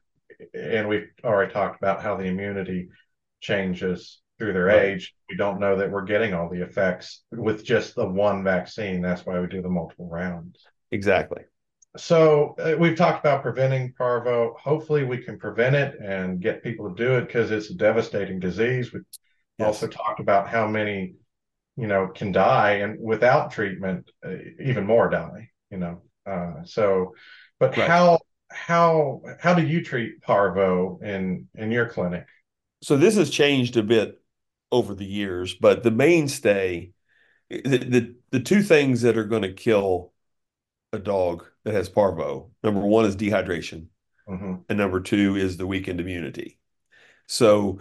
and 0.54 0.88
we've 0.88 1.08
already 1.24 1.52
talked 1.52 1.76
about 1.76 2.02
how 2.02 2.16
the 2.16 2.24
immunity 2.24 2.88
changes 3.40 4.20
through 4.38 4.52
their 4.52 4.66
Right. 4.66 4.84
age. 4.92 5.14
We 5.30 5.36
don't 5.36 5.60
know 5.60 5.76
that 5.76 5.90
we're 5.90 6.04
getting 6.04 6.34
all 6.34 6.48
the 6.48 6.62
effects 6.62 7.22
with 7.30 7.64
just 7.64 7.94
the 7.94 8.06
one 8.08 8.42
vaccine. 8.44 9.00
That's 9.00 9.24
why 9.24 9.38
we 9.40 9.46
do 9.46 9.62
the 9.62 9.68
multiple 9.68 10.08
rounds. 10.08 10.58
Exactly. 10.90 11.44
so 11.96 12.56
uh, 12.58 12.74
we've 12.78 12.96
talked 12.96 13.20
about 13.24 13.42
preventing 13.42 13.92
parvo. 13.96 14.54
Hopefully, 14.60 15.04
we 15.04 15.18
can 15.18 15.38
prevent 15.38 15.76
it 15.76 15.94
and 16.00 16.40
get 16.40 16.62
people 16.62 16.88
to 16.88 16.94
do 16.94 17.14
it 17.16 17.26
because 17.26 17.50
it's 17.50 17.70
a 17.70 17.74
devastating 17.74 18.40
disease. 18.40 18.92
We 18.92 19.00
Yes. 19.58 19.66
also 19.66 19.86
talked 19.86 20.18
about 20.20 20.48
how 20.48 20.66
many, 20.66 21.14
you 21.76 21.86
know, 21.86 22.08
can 22.08 22.32
die, 22.32 22.72
and 22.76 23.00
without 23.00 23.52
treatment, 23.52 24.10
uh, 24.26 24.34
even 24.60 24.86
more 24.86 25.08
die. 25.10 25.50
You 25.70 25.78
know, 25.78 26.02
uh, 26.26 26.64
so, 26.64 27.14
but 27.60 27.76
Right. 27.76 27.88
how 27.88 28.18
how 28.54 29.22
how 29.40 29.54
do 29.54 29.66
you 29.66 29.82
treat 29.82 30.22
parvo 30.22 30.98
in 31.02 31.48
in 31.54 31.70
your 31.70 31.88
clinic? 31.88 32.26
So 32.82 32.96
this 32.96 33.16
has 33.16 33.30
changed 33.30 33.76
a 33.76 33.82
bit 33.82 34.20
over 34.70 34.94
the 34.94 35.04
years, 35.04 35.54
but 35.54 35.82
the 35.82 35.90
mainstay, 35.90 36.92
the 37.50 37.78
the, 37.78 38.14
the 38.30 38.40
two 38.40 38.62
things 38.62 39.02
that 39.02 39.16
are 39.16 39.24
going 39.24 39.42
to 39.42 39.52
kill 39.52 40.12
a 40.92 40.98
dog 40.98 41.46
that 41.64 41.74
has 41.74 41.88
parvo, 41.88 42.50
number 42.62 42.80
one 42.80 43.04
is 43.04 43.16
dehydration, 43.16 43.88
hmm 44.26 44.64
and 44.68 44.78
number 44.78 45.00
two 45.00 45.36
is 45.36 45.56
the 45.56 45.66
weakened 45.66 46.00
immunity. 46.00 46.58
So, 47.26 47.80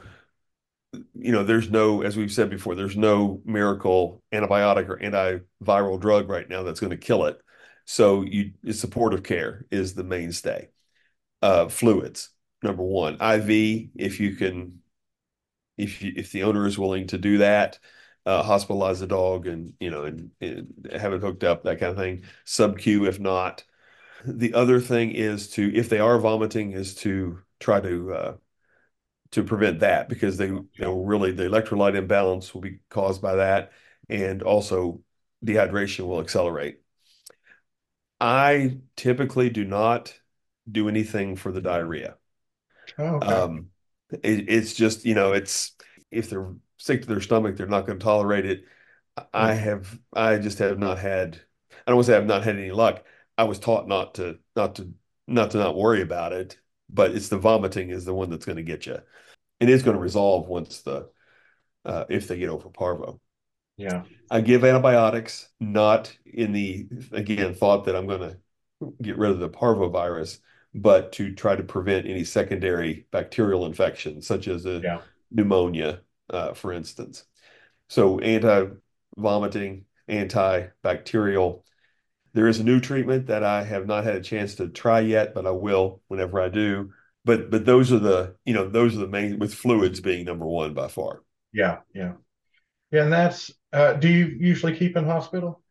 you 1.15 1.31
know, 1.31 1.43
there's 1.43 1.69
no, 1.69 2.01
as 2.01 2.15
we've 2.15 2.31
said 2.31 2.49
before, 2.49 2.75
there's 2.75 2.95
no 2.97 3.41
miracle 3.45 4.21
antibiotic 4.31 4.89
or 4.89 4.99
antiviral 4.99 5.99
drug 5.99 6.29
right 6.29 6.47
now 6.47 6.63
that's 6.63 6.79
going 6.79 6.91
to 6.91 6.97
kill 6.97 7.25
it. 7.25 7.39
So 7.85 8.23
you, 8.23 8.51
supportive 8.71 9.23
care 9.23 9.65
is 9.71 9.93
the 9.93 10.03
mainstay. 10.03 10.69
Uh, 11.41 11.67
fluids, 11.67 12.29
number 12.61 12.83
one. 12.83 13.15
IV, 13.15 13.89
if 13.95 14.19
you 14.19 14.35
can, 14.35 14.79
if 15.77 16.01
you, 16.01 16.13
if 16.15 16.31
the 16.31 16.43
owner 16.43 16.65
is 16.65 16.77
willing 16.77 17.07
to 17.07 17.17
do 17.17 17.39
that, 17.39 17.79
uh, 18.25 18.43
hospitalize 18.43 18.99
the 18.99 19.07
dog 19.07 19.47
and, 19.47 19.73
you 19.79 19.91
know, 19.91 20.05
and, 20.05 20.31
and 20.39 20.89
have 20.93 21.13
it 21.13 21.21
hooked 21.21 21.43
up, 21.43 21.63
that 21.63 21.79
kind 21.79 21.91
of 21.91 21.97
thing. 21.97 22.23
Sub-Q 22.45 23.05
if 23.05 23.19
not. 23.19 23.63
The 24.25 24.53
other 24.53 24.79
thing 24.79 25.11
is 25.11 25.49
to, 25.51 25.75
if 25.75 25.89
they 25.89 25.99
are 25.99 26.17
vomiting, 26.17 26.71
is 26.71 26.95
to 26.95 27.39
try 27.59 27.81
to 27.81 28.13
uh, 28.13 28.33
to 29.31 29.43
prevent 29.43 29.79
that 29.79 30.09
because 30.09 30.37
they, 30.37 30.47
you 30.47 30.69
know, 30.77 31.01
really 31.01 31.31
the 31.31 31.43
electrolyte 31.43 31.95
imbalance 31.95 32.53
will 32.53 32.61
be 32.61 32.79
caused 32.89 33.21
by 33.21 33.35
that, 33.35 33.71
and 34.07 34.43
also 34.43 35.01
dehydration 35.43 36.07
will 36.07 36.21
accelerate. 36.21 36.82
I 38.23 38.77
typically 38.95 39.49
do 39.49 39.65
not 39.65 40.17
do 40.71 40.87
anything 40.87 41.35
for 41.35 41.51
the 41.51 41.59
diarrhea. 41.59 42.15
Oh, 42.97 43.15
okay. 43.17 43.33
Um, 43.33 43.67
it, 44.11 44.49
it's 44.49 44.73
just, 44.73 45.03
you 45.05 45.13
know, 45.13 45.33
it's 45.33 45.73
if 46.09 46.29
they're 46.29 46.53
sick 46.77 47.01
to 47.01 47.07
their 47.07 47.19
stomach, 47.19 47.57
they're 47.57 47.67
not 47.67 47.85
going 47.85 47.99
to 47.99 48.03
tolerate 48.03 48.45
it. 48.45 48.63
I 49.33 49.53
have, 49.53 49.99
I 50.13 50.37
just 50.37 50.59
have 50.59 50.79
not 50.79 50.99
had, 50.99 51.41
I 51.71 51.91
don't 51.91 51.97
want 51.97 52.05
to 52.05 52.13
say 52.13 52.17
I've 52.17 52.25
not 52.25 52.45
had 52.45 52.55
any 52.55 52.71
luck. 52.71 53.03
I 53.37 53.43
was 53.43 53.59
taught 53.59 53.89
not 53.89 54.15
to, 54.15 54.39
not 54.55 54.75
to, 54.75 54.93
not 55.27 55.51
to 55.51 55.57
not 55.57 55.75
worry 55.75 56.01
about 56.01 56.31
it, 56.31 56.57
but 56.89 57.11
it's 57.11 57.27
the 57.27 57.37
vomiting 57.37 57.89
is 57.89 58.05
the 58.05 58.13
one 58.13 58.29
that's 58.29 58.45
going 58.45 58.55
to 58.55 58.63
get 58.63 58.85
you. 58.85 58.99
And 59.59 59.69
It 59.69 59.73
is 59.73 59.83
going 59.83 59.97
to 59.97 60.01
resolve 60.01 60.47
once 60.47 60.81
the, 60.81 61.09
uh, 61.85 62.05
if 62.09 62.29
they 62.29 62.39
get 62.39 62.49
over 62.49 62.69
parvo. 62.69 63.19
Yeah. 63.77 64.03
I 64.29 64.41
give 64.41 64.63
antibiotics, 64.63 65.49
not 65.59 66.15
in 66.25 66.53
the, 66.53 66.87
again, 67.11 67.53
thought 67.53 67.85
that 67.85 67.95
I'm 67.95 68.07
going 68.07 68.21
to 68.21 68.37
get 69.01 69.17
rid 69.17 69.31
of 69.31 69.39
the 69.39 69.49
parvovirus, 69.49 70.39
but 70.73 71.11
to 71.13 71.33
try 71.33 71.55
to 71.55 71.63
prevent 71.63 72.07
any 72.07 72.23
secondary 72.23 73.05
bacterial 73.11 73.65
infections, 73.65 74.27
such 74.27 74.47
as 74.47 74.65
a 74.65 74.81
Yeah. 74.83 75.01
pneumonia, 75.31 76.01
uh, 76.29 76.53
for 76.53 76.73
instance. 76.73 77.25
So 77.89 78.19
anti-vomiting, 78.19 79.85
antibacterial. 80.09 81.63
There 82.33 82.47
is 82.47 82.59
a 82.59 82.63
new 82.63 82.79
treatment 82.79 83.27
that 83.27 83.43
I 83.43 83.63
have 83.63 83.85
not 83.85 84.03
had 84.03 84.15
a 84.15 84.21
chance 84.21 84.55
to 84.55 84.67
try 84.67 85.01
yet, 85.01 85.35
but 85.35 85.45
I 85.45 85.51
will 85.51 86.01
whenever 86.07 86.41
I 86.41 86.49
do. 86.49 86.91
But 87.25 87.51
but 87.51 87.65
those 87.65 87.93
are 87.93 87.99
the, 87.99 88.35
you 88.43 88.53
know, 88.53 88.67
those 88.67 88.95
are 88.97 88.99
the 88.99 89.07
main, 89.07 89.39
with 89.39 89.53
fluids 89.53 90.01
being 90.01 90.25
number 90.25 90.45
one 90.45 90.73
by 90.73 90.87
far. 90.87 91.21
Yeah, 91.53 91.79
yeah. 91.93 92.13
Yeah, 92.91 93.03
and 93.03 93.13
that's 93.13 93.51
uh 93.73 93.93
do 93.93 94.07
you 94.07 94.25
usually 94.39 94.75
keep 94.77 94.95
in 94.95 95.05
hospital? 95.05 95.61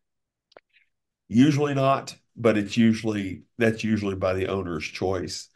Usually 1.27 1.73
not, 1.73 2.15
but 2.35 2.57
it's 2.57 2.77
usually 2.77 3.43
that's 3.57 3.83
usually 3.83 4.15
by 4.15 4.33
the 4.33 4.47
owner's 4.47 4.85
choice. 4.85 5.49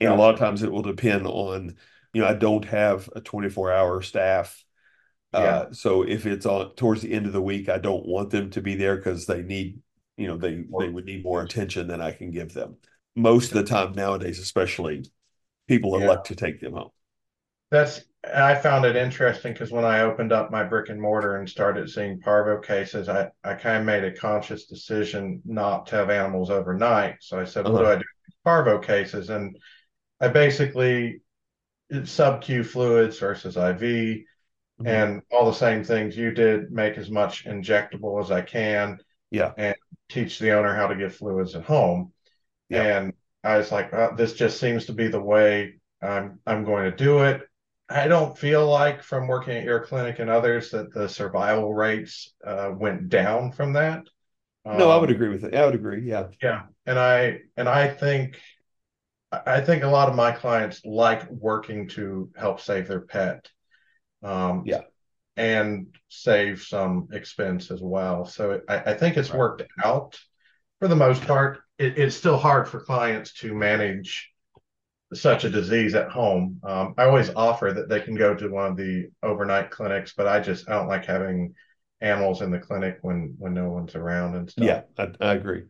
And 0.00 0.12
a 0.12 0.16
lot 0.16 0.34
of 0.34 0.40
times 0.40 0.62
it 0.62 0.72
will 0.72 0.82
depend 0.82 1.26
on, 1.26 1.76
you 2.12 2.22
know, 2.22 2.28
I 2.28 2.34
don't 2.34 2.64
have 2.66 3.10
a 3.16 3.20
24 3.20 3.72
hour 3.72 4.02
staff. 4.02 4.64
Yeah. 5.34 5.62
Uh, 5.62 5.72
so 5.72 6.02
if 6.02 6.26
it's 6.26 6.46
on 6.46 6.74
towards 6.76 7.02
the 7.02 7.12
end 7.12 7.26
of 7.26 7.32
the 7.34 7.42
week, 7.42 7.68
I 7.68 7.78
don't 7.78 8.06
want 8.06 8.30
them 8.30 8.50
to 8.50 8.62
be 8.62 8.76
there 8.76 8.96
because 8.96 9.26
they 9.26 9.42
need, 9.42 9.80
you 10.16 10.28
know, 10.28 10.36
they 10.38 10.64
they 10.78 10.88
would 10.88 11.06
need 11.06 11.24
more 11.24 11.42
attention 11.42 11.88
than 11.88 12.00
I 12.00 12.12
can 12.12 12.30
give 12.30 12.54
them. 12.54 12.76
Most 13.16 13.48
of 13.52 13.56
the 13.58 13.64
time 13.64 13.92
nowadays, 13.94 14.38
especially, 14.40 15.04
people 15.68 15.96
Yeah. 15.96 16.04
elect 16.04 16.28
to 16.28 16.36
take 16.36 16.60
them 16.60 16.74
home. 16.74 16.90
That's 17.70 18.02
I 18.34 18.54
found 18.56 18.84
it 18.84 18.96
interesting 18.96 19.52
because 19.52 19.70
when 19.70 19.84
I 19.84 20.00
opened 20.00 20.32
up 20.32 20.50
my 20.50 20.64
brick 20.64 20.88
and 20.88 21.00
mortar 21.00 21.36
and 21.36 21.48
started 21.48 21.88
seeing 21.88 22.20
parvo 22.20 22.60
cases, 22.60 23.08
I, 23.08 23.30
I 23.44 23.54
kind 23.54 23.78
of 23.78 23.84
made 23.86 24.04
a 24.04 24.12
conscious 24.12 24.66
decision 24.66 25.40
not 25.44 25.86
to 25.86 25.96
have 25.96 26.10
animals 26.10 26.50
overnight. 26.50 27.16
So 27.20 27.38
I 27.38 27.44
said, 27.44 27.66
what 27.70 27.80
do 27.80 27.84
Uh-huh. 27.84 27.90
I 27.90 27.94
do 27.96 28.02
with 28.26 28.34
parvo 28.44 28.78
cases? 28.78 29.30
And 29.30 29.56
I 30.20 30.28
basically 30.28 31.22
sub 32.04 32.42
Q 32.42 32.64
fluids 32.64 33.18
versus 33.18 33.56
IV 33.56 34.26
Mhm. 34.80 34.86
and 34.86 35.22
all 35.30 35.46
the 35.46 35.52
same 35.56 35.84
things 35.84 36.16
you 36.16 36.32
did, 36.32 36.72
make 36.72 36.98
as 36.98 37.10
much 37.10 37.46
injectable 37.46 38.22
as 38.22 38.30
I 38.30 38.42
can 38.42 39.00
Yeah. 39.30 39.52
and 39.56 39.76
teach 40.08 40.38
the 40.38 40.52
owner 40.52 40.74
how 40.74 40.88
to 40.88 40.96
get 40.96 41.12
fluids 41.12 41.54
at 41.56 41.64
home. 41.64 42.12
Yeah. 42.68 42.82
And 42.82 43.14
I 43.44 43.58
was 43.58 43.72
like, 43.72 43.92
well, 43.92 44.14
this 44.16 44.34
just 44.34 44.60
seems 44.60 44.86
to 44.86 44.92
be 44.92 45.08
the 45.08 45.22
way 45.22 45.76
I'm 46.02 46.40
I'm 46.46 46.64
going 46.64 46.90
to 46.90 46.96
do 46.96 47.24
it. 47.24 47.47
I 47.88 48.06
don't 48.08 48.36
feel 48.36 48.66
like 48.68 49.02
from 49.02 49.28
working 49.28 49.56
at 49.56 49.64
your 49.64 49.80
clinic 49.80 50.18
and 50.18 50.28
others 50.30 50.70
that 50.70 50.92
the 50.92 51.08
survival 51.08 51.74
rates 51.74 52.34
uh, 52.44 52.72
went 52.74 53.08
down 53.08 53.52
from 53.52 53.72
that. 53.74 54.06
No, 54.72 54.90
I 54.90 54.96
would 54.98 55.10
Um, 55.10 55.10
agree 55.10 55.28
with 55.28 55.44
it. 55.44 55.54
I 55.54 55.64
would 55.66 55.74
agree. 55.74 56.02
Yeah. 56.08 56.28
yeah, 56.42 56.62
and 56.86 56.98
I 56.98 57.40
and 57.56 57.68
I 57.68 57.88
think 57.88 58.38
I 59.32 59.42
I 59.58 59.62
think 59.62 59.82
a 59.84 59.88
lot 59.88 60.08
of 60.08 60.16
my 60.16 60.32
clients 60.32 60.84
like 60.84 61.30
working 61.30 61.88
to 61.90 62.30
help 62.36 62.60
save 62.60 62.88
their 62.88 63.02
pet. 63.02 63.48
Um, 64.22 64.70
Yeah. 64.70 64.82
and 65.36 65.94
save 66.08 66.62
some 66.62 67.08
expense 67.12 67.70
as 67.70 67.80
well. 67.82 68.26
So 68.26 68.52
it, 68.52 68.64
I, 68.68 68.92
I 68.92 68.94
think 68.94 69.16
it's 69.16 69.32
Right. 69.32 69.34
worked 69.34 69.64
out 69.84 70.18
for 70.80 70.88
the 70.88 70.96
most 70.96 71.26
part. 71.26 71.60
It, 71.78 71.98
it's 71.98 72.16
still 72.16 72.38
hard 72.38 72.68
for 72.68 72.80
clients 72.80 73.34
to 73.40 73.54
manage 73.54 74.30
such 75.14 75.44
a 75.44 75.50
disease 75.50 75.94
at 75.94 76.10
home. 76.10 76.60
Um, 76.64 76.94
I 76.98 77.04
always 77.04 77.30
offer 77.34 77.72
that 77.74 77.88
they 77.88 78.00
can 78.00 78.14
go 78.14 78.34
to 78.34 78.48
one 78.48 78.66
of 78.72 78.76
the 78.76 79.10
overnight 79.22 79.70
clinics, 79.70 80.12
but 80.16 80.28
I 80.28 80.40
just 80.40 80.68
I 80.68 80.74
don't 80.74 80.88
like 80.88 81.06
having 81.06 81.54
animals 82.00 82.42
in 82.42 82.50
the 82.50 82.58
clinic 82.58 82.98
when 83.02 83.34
when 83.38 83.54
no 83.54 83.70
one's 83.70 83.94
around 83.94 84.34
and 84.36 84.50
stuff. 84.50 84.66
Yeah, 84.66 84.82
I, 84.98 85.12
I 85.20 85.34
agree. 85.34 85.64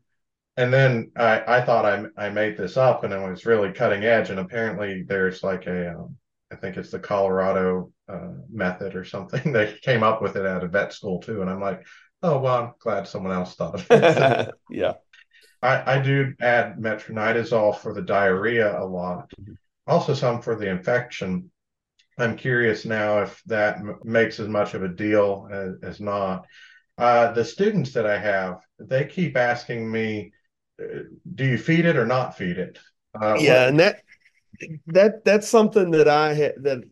And 0.56 0.72
then 0.72 1.12
I, 1.16 1.58
I 1.58 1.64
thought 1.64 1.84
I, 1.84 2.04
I 2.26 2.30
made 2.30 2.56
this 2.56 2.76
up 2.76 3.04
and 3.04 3.12
it 3.12 3.30
was 3.30 3.46
really 3.46 3.72
cutting 3.72 4.04
edge. 4.04 4.30
And 4.30 4.40
apparently 4.40 5.04
there's 5.04 5.42
like 5.44 5.66
a, 5.66 5.94
um, 5.94 6.16
I 6.50 6.56
think 6.56 6.76
it's 6.76 6.90
the 6.90 6.98
Colorado 6.98 7.92
uh, 8.08 8.32
method 8.50 8.96
or 8.96 9.04
something. 9.04 9.52
They 9.52 9.78
came 9.82 10.02
up 10.02 10.20
with 10.20 10.36
it 10.36 10.44
at 10.44 10.64
a 10.64 10.68
vet 10.68 10.92
school 10.92 11.20
too. 11.20 11.42
And 11.42 11.50
I'm 11.50 11.60
like, 11.60 11.86
oh, 12.22 12.38
well, 12.40 12.54
I'm 12.64 12.72
glad 12.80 13.06
someone 13.06 13.32
else 13.32 13.54
thought 13.54 13.74
of 13.76 13.86
it. 13.90 14.50
Yeah. 14.68 14.94
I, 15.62 15.98
I 15.98 16.02
do 16.02 16.34
add 16.40 16.76
metronidazole 16.78 17.76
for 17.78 17.92
the 17.92 18.02
diarrhea 18.02 18.78
a 18.80 18.84
lot, 18.84 19.30
Mhm. 19.40 19.56
also 19.86 20.14
some 20.14 20.40
for 20.42 20.54
the 20.56 20.68
infection. 20.68 21.50
I'm 22.18 22.36
curious 22.36 22.84
now 22.84 23.22
if 23.22 23.42
that 23.46 23.76
m- 23.78 23.98
makes 24.04 24.40
as 24.40 24.48
much 24.48 24.74
of 24.74 24.82
a 24.82 24.88
deal 24.88 25.48
as, 25.50 25.74
as 25.82 26.00
not. 26.00 26.46
Uh, 26.96 27.32
the 27.32 27.44
students 27.44 27.92
that 27.92 28.06
I 28.06 28.18
have, 28.18 28.60
they 28.78 29.04
keep 29.04 29.36
asking 29.36 29.90
me, 29.90 30.32
uh, 30.82 31.04
do 31.34 31.44
you 31.44 31.58
feed 31.58 31.84
it 31.86 31.96
or 31.96 32.06
not 32.06 32.36
feed 32.36 32.58
it? 32.58 32.78
Uh, 33.14 33.36
what- 33.38 33.44
Yeah, 33.44 33.68
and 33.68 33.80
that 33.80 34.02
that 34.88 35.24
that's 35.24 35.48
something 35.48 35.90
that 35.92 36.08
I 36.08 36.34
had 36.34 36.64
that 36.64 36.84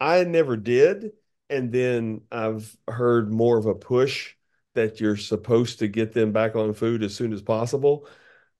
I 0.00 0.24
never 0.24 0.56
did, 0.56 1.12
and 1.50 1.72
then 1.72 2.22
I've 2.30 2.76
heard 2.88 3.32
more 3.32 3.58
of 3.58 3.66
a 3.66 3.74
push 3.74 4.34
that 4.74 5.00
you're 5.00 5.16
supposed 5.16 5.78
to 5.80 5.88
get 5.88 6.12
them 6.12 6.32
back 6.32 6.56
on 6.56 6.74
food 6.74 7.02
as 7.02 7.14
soon 7.14 7.32
as 7.32 7.42
possible. 7.42 8.06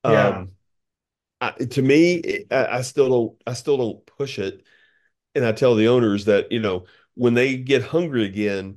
Yeah. 0.05 0.29
Um, 0.29 0.51
I, 1.41 1.51
to 1.51 1.83
me, 1.83 2.45
I, 2.51 2.67
I 2.67 2.83
still 2.83 3.09
don't 3.09 3.43
I 3.47 3.53
still 3.55 3.77
don't 3.77 4.07
push 4.07 4.39
it, 4.39 4.63
and 5.35 5.45
I 5.45 5.53
tell 5.53 5.75
the 5.75 5.89
owners 5.89 6.27
that 6.27 6.53
you 6.53 6.61
know 6.61 6.87
when 7.15 7.35
they 7.35 7.57
get 7.57 7.83
hungry 7.83 8.25
again, 8.25 8.77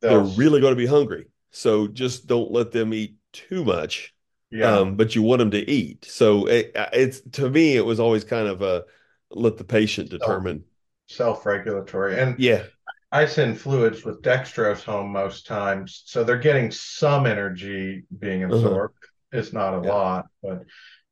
they're 0.00 0.20
really 0.20 0.60
going 0.60 0.72
to 0.72 0.76
be 0.76 0.86
hungry. 0.86 1.26
So 1.50 1.86
just 1.86 2.26
don't 2.26 2.50
let 2.50 2.72
them 2.72 2.94
eat 2.94 3.16
too 3.32 3.64
much 3.64 4.14
yeah. 4.52 4.76
um, 4.76 4.96
but 4.96 5.14
you 5.14 5.22
want 5.22 5.38
them 5.40 5.50
to 5.52 5.70
eat. 5.70 6.04
So 6.04 6.46
it, 6.46 6.72
it's 6.92 7.20
to 7.32 7.48
me, 7.48 7.76
it 7.76 7.84
was 7.84 7.98
always 7.98 8.22
kind 8.22 8.46
of 8.46 8.62
a 8.62 8.84
let 9.30 9.56
the 9.56 9.64
patient 9.64 10.10
determine. 10.10 10.64
self-regulatory. 11.06 12.20
And 12.20 12.38
Yeah, 12.38 12.64
I 13.12 13.26
send 13.26 13.60
fluids 13.60 14.04
with 14.04 14.22
dextrose 14.22 14.82
home 14.84 15.12
most 15.12 15.46
times, 15.46 16.02
so 16.06 16.24
they're 16.24 16.38
getting 16.38 16.70
some 16.70 17.26
energy 17.26 18.04
being 18.18 18.44
Uh-huh. 18.44 18.56
absorbed. 18.56 18.94
is 19.32 19.52
not 19.54 19.72
a 19.72 19.86
Yeah. 19.86 19.92
lot, 19.94 20.26
but 20.42 20.64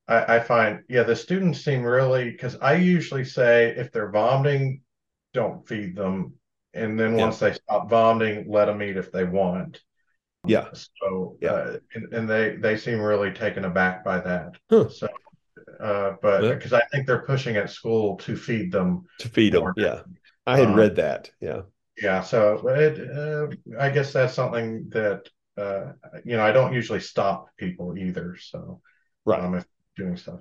I, 0.09 0.37
I 0.37 0.41
find, 0.41 0.85
yeah, 0.91 1.05
the 1.05 1.17
students 1.17 1.65
seem 1.65 1.83
really, 1.83 2.31
because 2.31 2.57
I 2.57 2.75
usually 2.75 3.25
say 3.25 3.71
if 3.77 3.93
they're 3.93 4.11
vomiting, 4.11 4.83
don't 5.35 5.67
feed 5.67 5.97
them. 5.97 6.35
And 6.75 7.01
then 7.01 7.17
Yeah. 7.17 7.25
once 7.25 7.39
they 7.39 7.53
stop 7.55 7.89
vomiting, 7.91 8.47
let 8.51 8.67
them 8.67 8.83
eat 8.83 8.97
if 8.99 9.11
they 9.13 9.25
want. 9.25 9.81
Yeah. 10.47 10.69
So, 10.73 11.39
Yeah. 11.41 11.53
uh, 11.53 11.79
and, 11.95 12.13
and 12.13 12.29
they, 12.31 12.57
they 12.57 12.77
seem 12.77 13.01
really 13.01 13.33
taken 13.33 13.65
aback 13.65 14.05
by 14.05 14.21
that. 14.21 14.57
Huh. 14.71 14.89
So, 14.89 15.09
uh, 15.81 16.13
but 16.23 16.45
Yeah. 16.45 16.55
because 16.55 16.73
I 16.73 16.83
think 16.93 17.07
they're 17.07 17.23
pushing 17.23 17.57
at 17.57 17.71
school 17.71 18.17
to 18.19 18.37
feed 18.37 18.73
them. 18.73 19.07
To 19.19 19.29
feed 19.29 19.53
them. 19.55 19.63
more. 19.63 19.75
Yeah. 19.77 20.03
I 20.47 20.59
had 20.59 20.69
Um, 20.71 20.77
read 20.77 20.97
that. 20.97 21.31
Yeah. 21.41 21.63
Yeah, 22.01 22.23
so 22.23 22.67
it, 22.69 22.99
uh, 23.11 23.49
I 23.79 23.91
guess 23.91 24.13
that's 24.13 24.35
something 24.35 24.89
that, 24.91 25.29
uh, 25.59 25.93
you 26.25 26.37
know, 26.37 26.45
I 26.45 26.53
don't 26.53 26.73
usually 26.73 27.01
stop 27.01 27.49
people 27.57 27.97
either. 27.99 28.37
So, 28.41 28.81
Right. 29.27 29.41
um, 29.41 29.55
if 29.55 29.67
doing 29.97 30.17
stuff. 30.17 30.41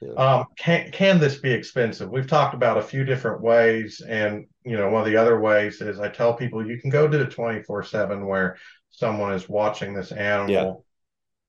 Yeah. 0.00 0.14
Um, 0.16 0.46
can 0.58 0.90
can 0.90 1.20
this 1.20 1.38
be 1.38 1.52
expensive? 1.52 2.10
We've 2.10 2.26
talked 2.26 2.54
about 2.54 2.78
a 2.78 2.82
few 2.82 3.04
different 3.04 3.42
ways, 3.42 4.00
and 4.00 4.46
you 4.64 4.76
know, 4.76 4.88
one 4.88 5.02
of 5.02 5.06
the 5.06 5.16
other 5.16 5.38
ways 5.40 5.80
is 5.80 6.00
I 6.00 6.08
tell 6.08 6.34
people 6.34 6.66
you 6.66 6.80
can 6.80 6.90
go 6.90 7.06
to 7.06 7.26
24/7 7.26 8.26
where 8.26 8.56
someone 8.90 9.32
is 9.34 9.48
watching 9.48 9.94
this 9.94 10.10
animal 10.12 10.84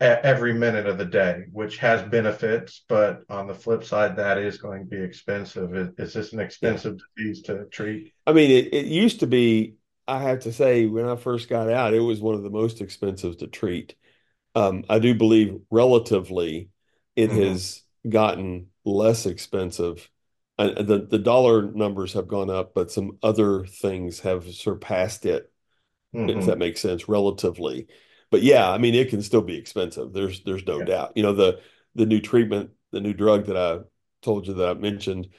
every 0.03 0.53
minute 0.53 0.87
of 0.87 0.97
the 0.97 1.05
day, 1.05 1.43
which 1.51 1.77
has 1.77 2.01
benefits, 2.09 2.83
but 2.87 3.21
on 3.29 3.47
the 3.47 3.53
flip 3.53 3.83
side, 3.83 4.15
that 4.17 4.37
is 4.37 4.57
going 4.57 4.81
to 4.83 4.89
be 4.89 5.01
expensive. 5.01 5.75
Is, 5.75 5.89
is 5.97 6.13
this 6.13 6.33
an 6.33 6.39
expensive 6.39 6.97
disease 7.15 7.41
to 7.43 7.65
treat? 7.71 8.13
I 8.25 8.33
mean, 8.33 8.51
it, 8.51 8.73
it 8.73 8.85
used 8.85 9.19
to 9.21 9.27
be, 9.27 9.75
I 10.07 10.21
have 10.21 10.41
to 10.41 10.53
say, 10.53 10.85
when 10.85 11.05
I 11.05 11.15
first 11.15 11.49
got 11.49 11.69
out, 11.69 11.93
it 11.93 11.99
was 11.99 12.21
one 12.21 12.35
of 12.35 12.43
the 12.43 12.49
most 12.49 12.81
expensive 12.81 13.37
to 13.37 13.47
treat. 13.47 13.95
Um, 14.55 14.85
I 14.89 14.99
do 14.99 15.15
believe 15.15 15.59
relatively 15.71 16.69
it 17.15 17.31
Mhm. 17.31 17.33
has 17.33 17.83
gotten 18.09 18.67
less 18.85 19.25
expensive. 19.25 20.09
Uh, 20.59 20.83
the 20.83 21.07
the 21.09 21.19
dollar 21.19 21.71
numbers 21.71 22.13
have 22.13 22.27
gone 22.27 22.49
up, 22.49 22.73
but 22.75 22.91
some 22.91 23.17
other 23.23 23.65
things 23.65 24.21
have 24.21 24.45
surpassed 24.53 25.25
it, 25.25 25.51
if 26.27 26.45
Mhm. 26.45 26.47
that 26.47 26.59
makes 26.59 26.81
sense, 26.81 27.09
relatively. 27.09 27.87
But 28.33 28.43
yeah, 28.43 28.69
I 28.71 28.79
mean, 28.79 28.95
it 28.95 29.09
can 29.11 29.23
still 29.23 29.43
be 29.43 29.57
expensive. 29.57 30.13
There's 30.13 30.43
there's 30.45 30.67
no 30.67 30.81
Yeah. 30.81 30.85
doubt. 30.85 31.13
You 31.17 31.23
know, 31.23 31.33
the 31.35 31.61
the 31.95 32.07
new 32.07 32.21
treatment, 32.21 32.71
the 32.91 33.01
new 33.01 33.13
drug 33.13 33.47
that 33.47 33.57
I 33.57 33.81
told 34.23 34.47
you 34.47 34.55
that 34.55 34.69
I 34.71 34.75
mentioned, 34.75 35.29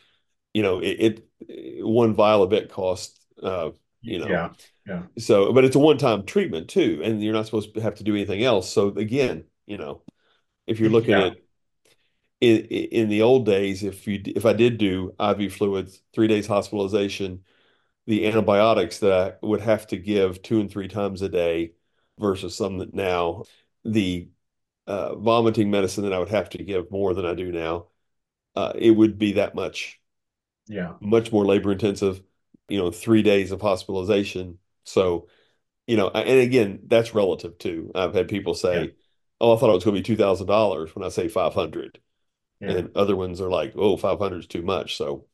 you 0.54 0.62
know, 0.62 0.80
it, 0.80 1.24
it 1.48 1.84
one 1.86 2.14
vial 2.14 2.42
of 2.44 2.52
it 2.54 2.70
costs 2.70 3.20
uh, 3.42 3.70
you 4.06 4.18
know, 4.20 4.44
Yeah, 4.44 4.50
yeah. 4.86 5.02
so 5.18 5.52
but 5.52 5.64
it's 5.64 5.76
a 5.76 5.80
one-time 5.80 6.26
treatment 6.26 6.68
too, 6.70 7.00
and 7.04 7.22
you're 7.22 7.34
not 7.34 7.46
supposed 7.46 7.74
to 7.74 7.80
have 7.82 7.96
to 7.96 8.04
do 8.04 8.14
anything 8.14 8.44
else. 8.44 8.70
So 8.72 8.88
again, 8.90 9.44
you 9.66 9.78
know, 9.78 10.02
if 10.66 10.80
you're 10.80 10.90
looking 10.90 11.18
Yeah. 11.18 11.20
at 11.20 11.34
in 12.40 12.58
in 12.66 13.08
the 13.08 13.22
old 13.22 13.46
days, 13.46 13.82
if 13.82 14.06
you 14.06 14.20
if 14.26 14.44
I 14.46 14.52
did 14.52 14.78
do 14.78 15.14
IV 15.18 15.48
fluids, 15.50 16.02
three 16.12 16.28
days 16.28 16.46
hospitalization, 16.46 17.44
the 18.06 18.26
antibiotics 18.28 19.00
that 19.00 19.12
I 19.42 19.46
would 19.46 19.62
have 19.62 19.86
to 19.88 19.98
give 19.98 20.42
two 20.42 20.60
and 20.60 20.70
three 20.70 20.88
times 20.88 21.22
a 21.22 21.28
day 21.28 21.72
versus 22.18 22.56
some 22.56 22.78
that 22.78 22.94
now 22.94 23.44
the 23.84 24.28
uh, 24.86 25.16
vomiting 25.16 25.70
medicine 25.70 26.04
that 26.04 26.12
I 26.14 26.18
would 26.18 26.30
have 26.30 26.50
to 26.50 26.64
give 26.64 26.90
more 26.90 27.14
than 27.14 27.26
I 27.26 27.34
do 27.34 27.52
now, 27.52 27.88
uh, 28.56 28.72
it 28.76 28.92
would 28.92 29.18
be 29.18 29.34
that 29.34 29.54
much 29.54 30.00
Yeah. 30.68 30.94
much 31.00 31.32
more 31.32 31.44
labor 31.44 31.72
intensive, 31.72 32.22
you 32.68 32.78
know, 32.78 32.90
three 32.90 33.22
days 33.22 33.52
of 33.52 33.60
hospitalization. 33.60 34.58
So, 34.84 35.28
you 35.86 35.96
know, 35.98 36.10
and 36.10 36.40
again, 36.40 36.80
that's 36.86 37.14
relative 37.14 37.58
too. 37.58 37.92
I've 37.94 38.14
had 38.14 38.28
people 38.28 38.54
say, 38.54 38.92
Yeah. 38.92 38.94
"Oh, 39.40 39.56
I 39.56 39.60
thought 39.60 39.70
it 39.70 39.74
was 39.74 39.84
going 39.84 39.96
to 39.96 40.00
be 40.02 40.04
two 40.04 40.16
thousand 40.16 40.48
dollars 40.48 40.94
when 40.96 41.04
I 41.04 41.08
say 41.10 41.28
five 41.28 41.54
hundred. 41.54 42.00
Yeah. 42.60 42.78
And 42.78 42.96
other 42.96 43.16
ones 43.16 43.40
are 43.40 43.50
like, 43.50 43.74
"Oh, 43.76 43.96
500 43.98 44.40
is 44.40 44.48
too 44.48 44.62
much." 44.62 44.96
So, 44.96 45.26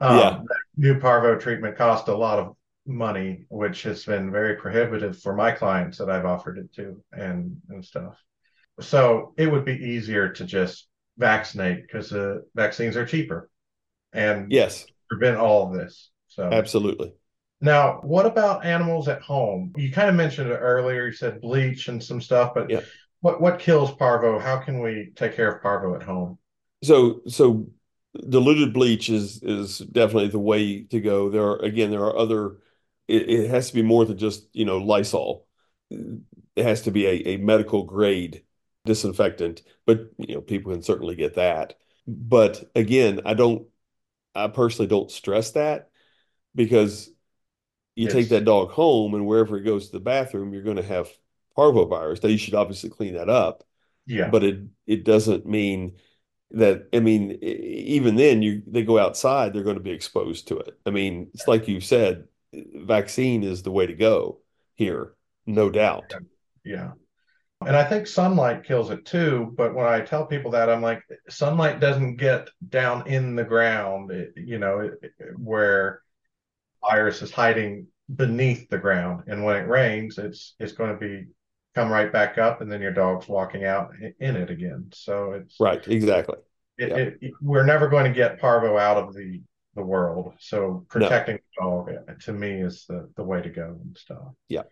Um, 0.00 0.16
Yeah. 0.16 0.42
New 0.76 0.98
parvo 1.00 1.38
treatment 1.38 1.76
cost 1.76 2.08
a 2.08 2.16
lot 2.16 2.38
of 2.38 2.56
money, 2.86 3.46
which 3.48 3.82
has 3.84 4.04
been 4.04 4.30
very 4.30 4.56
prohibitive 4.56 5.20
for 5.20 5.34
my 5.34 5.52
clients 5.52 5.98
that 5.98 6.10
I've 6.10 6.26
offered 6.26 6.58
it 6.58 6.72
to 6.74 7.02
and 7.12 7.56
and 7.68 7.84
stuff. 7.84 8.16
So 8.80 9.34
it 9.38 9.46
would 9.50 9.64
be 9.64 9.74
easier 9.74 10.30
to 10.30 10.44
just 10.44 10.88
vaccinate 11.18 11.82
because 11.82 12.10
the 12.10 12.44
vaccines 12.54 12.96
are 12.96 13.06
cheaper 13.06 13.50
and 14.12 14.52
yes, 14.52 14.86
prevent 15.10 15.38
all 15.38 15.68
of 15.68 15.74
this. 15.78 16.10
So 16.28 16.44
absolutely. 16.50 17.14
now, 17.60 18.00
what 18.02 18.26
about 18.26 18.64
animals 18.64 19.08
at 19.08 19.22
home? 19.22 19.72
You 19.76 19.92
kind 19.92 20.08
of 20.08 20.16
mentioned 20.16 20.50
it 20.50 20.56
earlier. 20.56 21.06
You 21.06 21.12
said 21.12 21.40
bleach 21.40 21.88
and 21.88 22.02
some 22.02 22.20
stuff, 22.20 22.52
but 22.54 22.68
Yeah. 22.68 22.80
what 23.20 23.40
what 23.40 23.58
kills 23.60 23.94
parvo? 23.94 24.38
How 24.38 24.58
can 24.58 24.80
we 24.80 25.12
take 25.14 25.34
care 25.36 25.52
of 25.52 25.62
parvo 25.62 25.94
at 25.94 26.02
home? 26.02 26.38
So, 26.82 27.20
so 27.28 27.68
diluted 28.28 28.72
bleach 28.72 29.08
is 29.08 29.42
is 29.42 29.78
definitely 29.78 30.28
the 30.28 30.38
way 30.38 30.82
to 30.84 31.00
go. 31.00 31.30
There 31.30 31.42
are 31.42 31.58
again, 31.62 31.90
there 31.90 32.02
are 32.04 32.16
other. 32.16 32.58
It, 33.08 33.28
it 33.28 33.50
has 33.50 33.68
to 33.68 33.74
be 33.74 33.82
more 33.82 34.04
than 34.04 34.18
just 34.18 34.48
you 34.52 34.64
know 34.64 34.78
Lysol. 34.78 35.46
It 35.90 36.64
has 36.64 36.82
to 36.82 36.90
be 36.90 37.06
a, 37.06 37.28
a 37.34 37.36
medical 37.38 37.84
grade 37.84 38.44
disinfectant, 38.84 39.62
but 39.86 40.10
you 40.18 40.34
know 40.34 40.40
people 40.40 40.72
can 40.72 40.82
certainly 40.82 41.14
get 41.16 41.34
that. 41.34 41.74
But 42.06 42.70
again, 42.74 43.20
I 43.24 43.34
don't. 43.34 43.66
I 44.34 44.48
personally 44.48 44.88
don't 44.88 45.10
stress 45.10 45.52
that 45.52 45.90
because 46.54 47.10
you 47.96 48.08
take 48.08 48.30
that 48.30 48.44
dog 48.44 48.70
home 48.70 49.14
and 49.14 49.26
wherever 49.26 49.56
it 49.58 49.62
goes 49.64 49.86
to 49.86 49.92
the 49.92 50.00
bathroom, 50.00 50.52
you're 50.54 50.62
going 50.62 50.76
to 50.78 50.82
have 50.82 51.10
parvovirus. 51.56 52.22
Now 52.22 52.30
you 52.30 52.38
should 52.38 52.54
obviously 52.54 52.90
clean 52.90 53.14
that 53.14 53.28
up 53.28 53.64
Yeah. 54.06 54.28
but 54.30 54.44
it 54.44 54.60
it 54.86 55.04
doesn't 55.04 55.46
mean 55.46 55.98
that 56.52 56.88
I 56.94 57.00
mean 57.00 57.32
even 57.42 58.16
then 58.16 58.42
you 58.42 58.62
they 58.66 58.84
go 58.84 58.98
outside 58.98 59.52
they're 59.52 59.64
going 59.64 59.76
to 59.76 59.82
be 59.82 59.90
exposed 59.92 60.48
to 60.48 60.58
it. 60.58 60.78
I 60.86 60.90
mean 60.90 61.30
it's 61.34 61.48
like 61.48 61.68
you 61.68 61.80
said 61.80 62.28
vaccine 62.52 63.42
is 63.42 63.62
the 63.62 63.70
way 63.70 63.86
to 63.86 63.94
go 63.94 64.38
here 64.74 65.14
no 65.46 65.70
doubt. 65.70 66.14
Yeah. 66.64 66.92
And 67.66 67.76
I 67.76 67.84
think 67.84 68.06
sunlight 68.06 68.64
kills 68.64 68.90
it 68.90 69.04
too. 69.04 69.52
But 69.56 69.74
when 69.74 69.86
I 69.86 70.00
tell 70.00 70.26
people 70.26 70.50
that, 70.52 70.68
I'm 70.70 70.82
like, 70.82 71.02
sunlight 71.28 71.80
doesn't 71.80 72.16
get 72.16 72.48
down 72.68 73.06
in 73.06 73.34
the 73.36 73.44
ground, 73.44 74.10
it, 74.10 74.32
you 74.36 74.58
know, 74.58 74.80
it, 74.80 74.94
it- 75.02 75.12
where 75.38 76.02
virus 76.88 77.22
is 77.22 77.30
hiding 77.30 77.86
beneath 78.14 78.68
the 78.68 78.78
ground. 78.78 79.24
And 79.28 79.44
when 79.44 79.56
it 79.56 79.68
rains, 79.68 80.18
it's 80.18 80.54
it's 80.58 80.72
going 80.72 80.92
to 80.92 80.98
be 80.98 81.26
come 81.74 81.90
right 81.90 82.12
back 82.12 82.36
up, 82.36 82.60
and 82.60 82.70
then 82.70 82.82
your 82.82 82.92
dog's 82.92 83.28
walking 83.28 83.64
out 83.64 83.92
in 84.20 84.36
it 84.36 84.50
again. 84.50 84.88
So 84.92 85.32
it's 85.32 85.56
Right, 85.58 85.86
exactly. 85.88 86.36
it, 86.78 86.88
Yeah. 86.90 86.96
it, 86.96 87.18
it- 87.20 87.32
we're 87.40 87.64
never 87.64 87.88
going 87.88 88.04
to 88.04 88.12
get 88.12 88.40
parvo 88.40 88.76
out 88.76 88.96
of 88.96 89.14
the 89.14 89.40
the 89.74 89.82
world. 89.82 90.34
So 90.38 90.84
protecting 90.88 91.36
the 91.36 91.62
dog 91.62 91.90
uh, 91.90 92.12
to 92.24 92.32
me 92.32 92.60
is 92.60 92.84
the 92.88 93.10
the 93.16 93.24
way 93.24 93.42
to 93.42 93.48
go 93.50 93.78
and 93.82 93.96
stuff. 93.96 94.32
Yeah. 94.48 94.62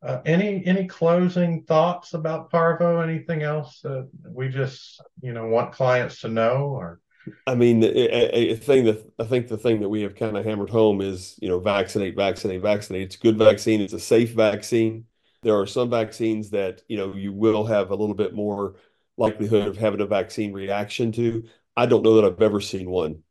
Uh, 0.00 0.20
any 0.26 0.64
any 0.64 0.86
closing 0.86 1.64
thoughts 1.64 2.14
about 2.14 2.50
parvo? 2.50 3.00
Anything 3.00 3.42
else 3.42 3.80
that 3.80 4.08
we 4.30 4.48
just 4.48 5.00
you 5.20 5.32
know 5.32 5.48
want 5.48 5.72
clients 5.72 6.20
to 6.20 6.28
know 6.28 6.68
or 6.68 7.00
I 7.46 7.54
mean 7.54 7.82
a- 7.82 8.52
a 8.52 8.54
thing 8.56 8.84
that 8.84 9.12
I 9.18 9.24
think 9.24 9.48
the 9.48 9.58
thing 9.58 9.80
that 9.80 9.88
we 9.88 10.02
have 10.02 10.14
kind 10.14 10.36
of 10.36 10.44
hammered 10.44 10.70
home 10.70 11.00
is 11.00 11.36
you 11.40 11.48
know 11.48 11.58
vaccinate 11.58 12.16
vaccinate 12.16 12.62
vaccinate. 12.62 13.02
It's 13.02 13.16
a 13.16 13.18
good 13.18 13.38
vaccine, 13.38 13.80
it's 13.80 13.92
a 13.92 14.00
safe 14.00 14.32
vaccine. 14.34 15.06
There 15.42 15.58
are 15.58 15.66
some 15.66 15.90
vaccines 15.90 16.50
that 16.50 16.82
you 16.88 16.96
know 16.96 17.14
you 17.14 17.32
will 17.32 17.64
have 17.66 17.90
a 17.90 17.94
little 17.96 18.14
bit 18.14 18.34
more 18.34 18.76
likelihood 19.16 19.66
of 19.66 19.76
having 19.76 20.00
a 20.00 20.06
vaccine 20.06 20.52
reaction 20.52 21.12
to. 21.12 21.44
I 21.76 21.86
don't 21.86 22.02
know 22.02 22.14
that 22.16 22.24
I've 22.24 22.42
ever 22.42 22.60
seen 22.60 22.90
one 22.90 23.22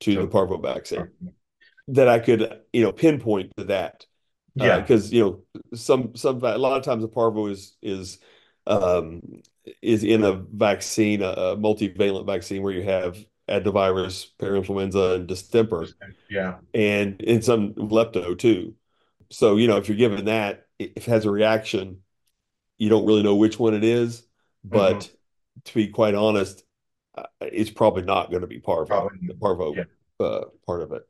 to 0.00 0.16
the 0.16 0.26
parvo 0.26 0.58
vaccine 0.58 1.08
that 1.88 2.08
I 2.08 2.18
could, 2.18 2.60
you 2.72 2.82
know, 2.82 2.92
pinpoint 2.92 3.52
to 3.56 3.64
that. 3.64 4.06
yeah 4.54 4.80
because 4.80 5.12
you 5.12 5.20
know 5.20 5.42
some 5.76 6.14
some 6.16 6.42
a 6.44 6.58
lot 6.58 6.78
of 6.78 6.84
times 6.84 7.02
the 7.02 7.08
parvo 7.08 7.46
is 7.48 7.76
is 7.82 8.18
um 8.66 9.20
is 9.82 10.04
in 10.04 10.24
a 10.24 10.32
vaccine 10.32 11.22
a, 11.22 11.28
a 11.28 11.56
multivalent 11.56 12.26
vaccine 12.26 12.62
where 12.62 12.72
you 12.72 12.82
have 12.82 13.18
adenovirus, 13.48 14.28
parainfluenza, 14.38 15.16
and 15.16 15.26
distemper, 15.28 15.86
yeah 16.30 16.58
and 16.72 17.20
in 17.22 17.42
some 17.42 17.74
lepto 17.74 18.38
too. 18.38 18.74
So 19.30 19.56
you 19.56 19.66
know 19.68 19.76
if 19.76 19.88
you're 19.88 19.98
given 19.98 20.26
that, 20.26 20.66
if 20.78 21.08
it 21.08 21.10
has 21.10 21.24
a 21.24 21.30
reaction, 21.30 22.02
you 22.78 22.88
don't 22.88 23.06
really 23.06 23.22
know 23.22 23.36
which 23.36 23.58
one 23.58 23.74
it 23.74 23.84
is. 23.84 24.26
But 24.64 25.10
to 25.64 25.74
be 25.74 25.88
quite 25.88 26.14
honest, 26.14 26.60
uh, 26.60 26.63
it's 27.40 27.70
probably 27.70 28.02
not 28.02 28.30
going 28.30 28.40
to 28.42 28.46
be 28.46 28.60
parvo, 28.60 28.86
Probably 28.86 29.18
the 29.26 29.34
parvo 29.34 29.74
yeah. 29.74 29.84
uh, 30.20 30.44
part 30.66 30.82
of 30.82 30.92
it. 30.92 31.02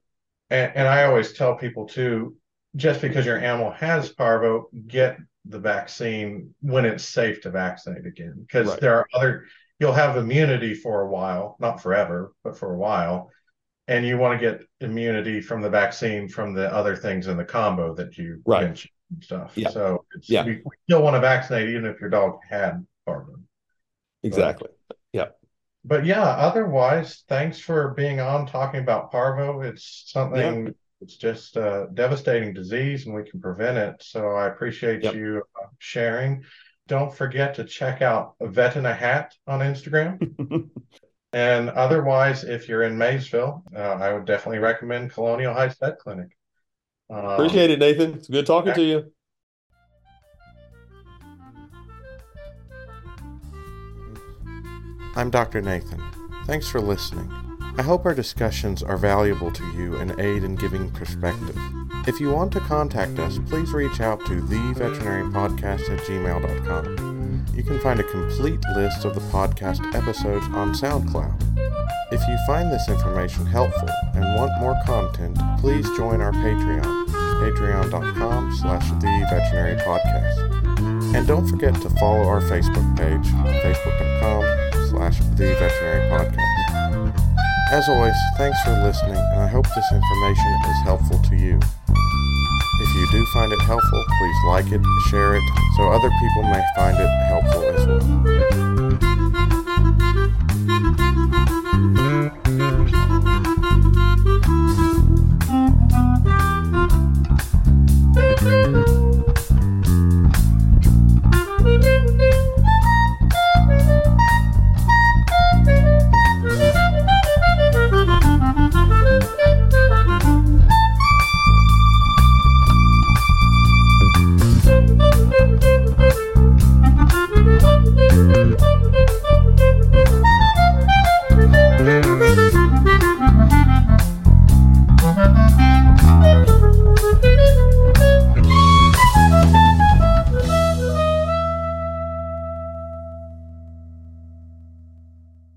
and, 0.50 0.72
and 0.74 0.88
I 0.88 1.04
always 1.04 1.32
tell 1.32 1.56
people 1.56 1.86
too 1.86 2.36
just 2.76 3.00
because 3.00 3.24
your 3.24 3.38
animal 3.38 3.70
has 3.72 4.10
parvo 4.10 4.68
get 4.86 5.18
the 5.46 5.58
vaccine 5.58 6.54
when 6.60 6.84
it's 6.84 7.04
safe 7.04 7.42
to 7.42 7.50
vaccinate 7.50 8.06
again 8.06 8.34
because 8.40 8.68
Right. 8.68 8.80
there 8.80 8.96
are 8.98 9.06
other 9.14 9.44
you'll 9.78 9.92
have 9.92 10.16
immunity 10.16 10.74
for 10.74 11.02
a 11.02 11.08
while 11.08 11.56
not 11.60 11.82
forever 11.82 12.32
but 12.42 12.56
for 12.58 12.72
a 12.74 12.78
while 12.78 13.30
and 13.86 14.06
you 14.06 14.16
want 14.18 14.40
to 14.40 14.44
get 14.50 14.66
immunity 14.80 15.40
from 15.40 15.60
the 15.60 15.68
vaccine 15.70 16.28
from 16.28 16.54
the 16.54 16.72
other 16.72 16.96
things 16.96 17.26
in 17.28 17.36
the 17.36 17.44
combo 17.44 17.94
that 17.94 18.16
you 18.18 18.40
Right. 18.46 18.64
mentioned 18.64 18.90
and 19.12 19.22
stuff 19.22 19.52
Yeah. 19.56 19.68
so 19.68 20.04
it's, 20.16 20.28
Yeah. 20.30 20.44
we, 20.44 20.52
we 20.64 20.76
still 20.88 21.02
want 21.02 21.14
to 21.14 21.20
vaccinate 21.20 21.68
even 21.68 21.84
if 21.86 22.00
your 22.00 22.10
dog 22.10 22.38
had 22.48 22.84
parvo 23.06 23.34
exactly. 24.22 24.68
Yeah. 25.12 25.28
But 25.84 26.06
yeah, 26.06 26.22
otherwise, 26.22 27.24
thanks 27.28 27.58
for 27.58 27.92
being 27.94 28.20
on 28.20 28.46
talking 28.46 28.80
about 28.80 29.10
parvo. 29.10 29.60
It's 29.60 30.04
something, 30.06 30.74
it's 31.00 31.16
just 31.16 31.56
a 31.56 31.88
devastating 31.92 32.54
disease 32.54 33.04
and 33.04 33.14
we 33.14 33.28
can 33.28 33.40
prevent 33.40 33.76
it. 33.76 34.02
So 34.02 34.30
I 34.30 34.46
appreciate 34.46 35.02
yep. 35.02 35.14
you 35.14 35.42
uh, 35.60 35.66
sharing. 35.78 36.44
Don't 36.88 37.14
forget 37.14 37.54
to 37.56 37.64
check 37.64 38.00
out 38.00 38.34
Vet 38.40 38.76
in 38.76 38.86
a 38.86 38.94
Hat 38.94 39.34
on 39.46 39.60
Instagram. 39.60 40.70
and 41.32 41.70
otherwise, 41.70 42.44
if 42.44 42.68
you're 42.68 42.82
in 42.82 42.96
Maysville, 42.96 43.62
uh, 43.74 43.78
I 43.78 44.12
would 44.14 44.24
definitely 44.24 44.60
recommend 44.60 45.12
Colonial 45.12 45.52
Heights 45.52 45.76
Vet 45.78 45.98
Clinic. 45.98 46.28
Um, 47.10 47.24
Appreciate 47.26 47.70
it, 47.70 47.78
Nathan. 47.78 48.14
It's 48.14 48.28
good 48.28 48.46
talking 48.46 48.74
to 48.74 48.82
you. 48.82 49.12
I'm 55.16 55.30
Dr. 55.30 55.60
Nathan. 55.60 56.02
Thanks 56.44 56.68
for 56.68 56.80
listening. 56.80 57.30
I 57.78 57.82
hope 57.82 58.04
our 58.04 58.14
discussions 58.14 58.82
are 58.82 58.96
valuable 58.96 59.52
to 59.52 59.64
you 59.72 59.94
and 59.96 60.18
aid 60.20 60.42
in 60.42 60.56
giving 60.56 60.90
perspective. 60.90 61.56
If 62.06 62.18
you 62.20 62.30
want 62.30 62.52
to 62.52 62.60
contact 62.60 63.18
us, 63.20 63.38
please 63.46 63.72
reach 63.72 64.00
out 64.00 64.20
to 64.26 64.42
theveterinarianpodcast 64.42 65.88
at 65.88 66.00
gmail.com. 66.00 67.46
You 67.54 67.62
can 67.62 67.78
find 67.80 68.00
a 68.00 68.04
complete 68.04 68.60
list 68.74 69.04
of 69.04 69.14
the 69.14 69.20
podcast 69.22 69.94
episodes 69.94 70.46
on 70.48 70.74
SoundCloud. 70.74 71.40
If 72.12 72.20
you 72.28 72.36
find 72.46 72.72
this 72.72 72.88
information 72.88 73.46
helpful 73.46 73.88
and 74.14 74.24
want 74.36 74.60
more 74.60 74.76
content, 74.84 75.38
please 75.60 75.88
join 75.96 76.20
our 76.20 76.32
Patreon, 76.32 77.06
patreon.com 77.40 78.54
slash 78.56 78.90
theveterinarianpodcast. 78.90 81.14
And 81.14 81.26
don't 81.26 81.46
forget 81.46 81.74
to 81.74 81.90
follow 81.90 82.24
our 82.24 82.40
Facebook 82.40 82.96
page, 82.96 83.26
facebook.com 83.62 84.63
slash 85.10 85.18
the 85.36 85.54
veterinary 85.54 86.08
podcast. 86.08 87.20
As 87.72 87.88
always, 87.88 88.14
thanks 88.38 88.58
for 88.62 88.72
listening, 88.82 89.16
and 89.16 89.40
I 89.40 89.48
hope 89.48 89.66
this 89.74 89.92
information 89.92 90.46
is 90.70 90.82
helpful 90.84 91.18
to 91.18 91.36
you. 91.36 91.58
If 92.80 92.94
you 92.94 93.06
do 93.12 93.26
find 93.34 93.52
it 93.52 93.60
helpful, 93.62 94.04
please 94.18 94.36
like 94.46 94.72
it, 94.72 94.80
share 95.10 95.36
it, 95.36 95.42
so 95.76 95.90
other 95.90 96.10
people 96.20 96.42
may 96.44 96.62
find 96.76 96.96
it 96.98 97.10
helpful 97.28 97.62
as 97.64 97.86
well. 99.02 99.13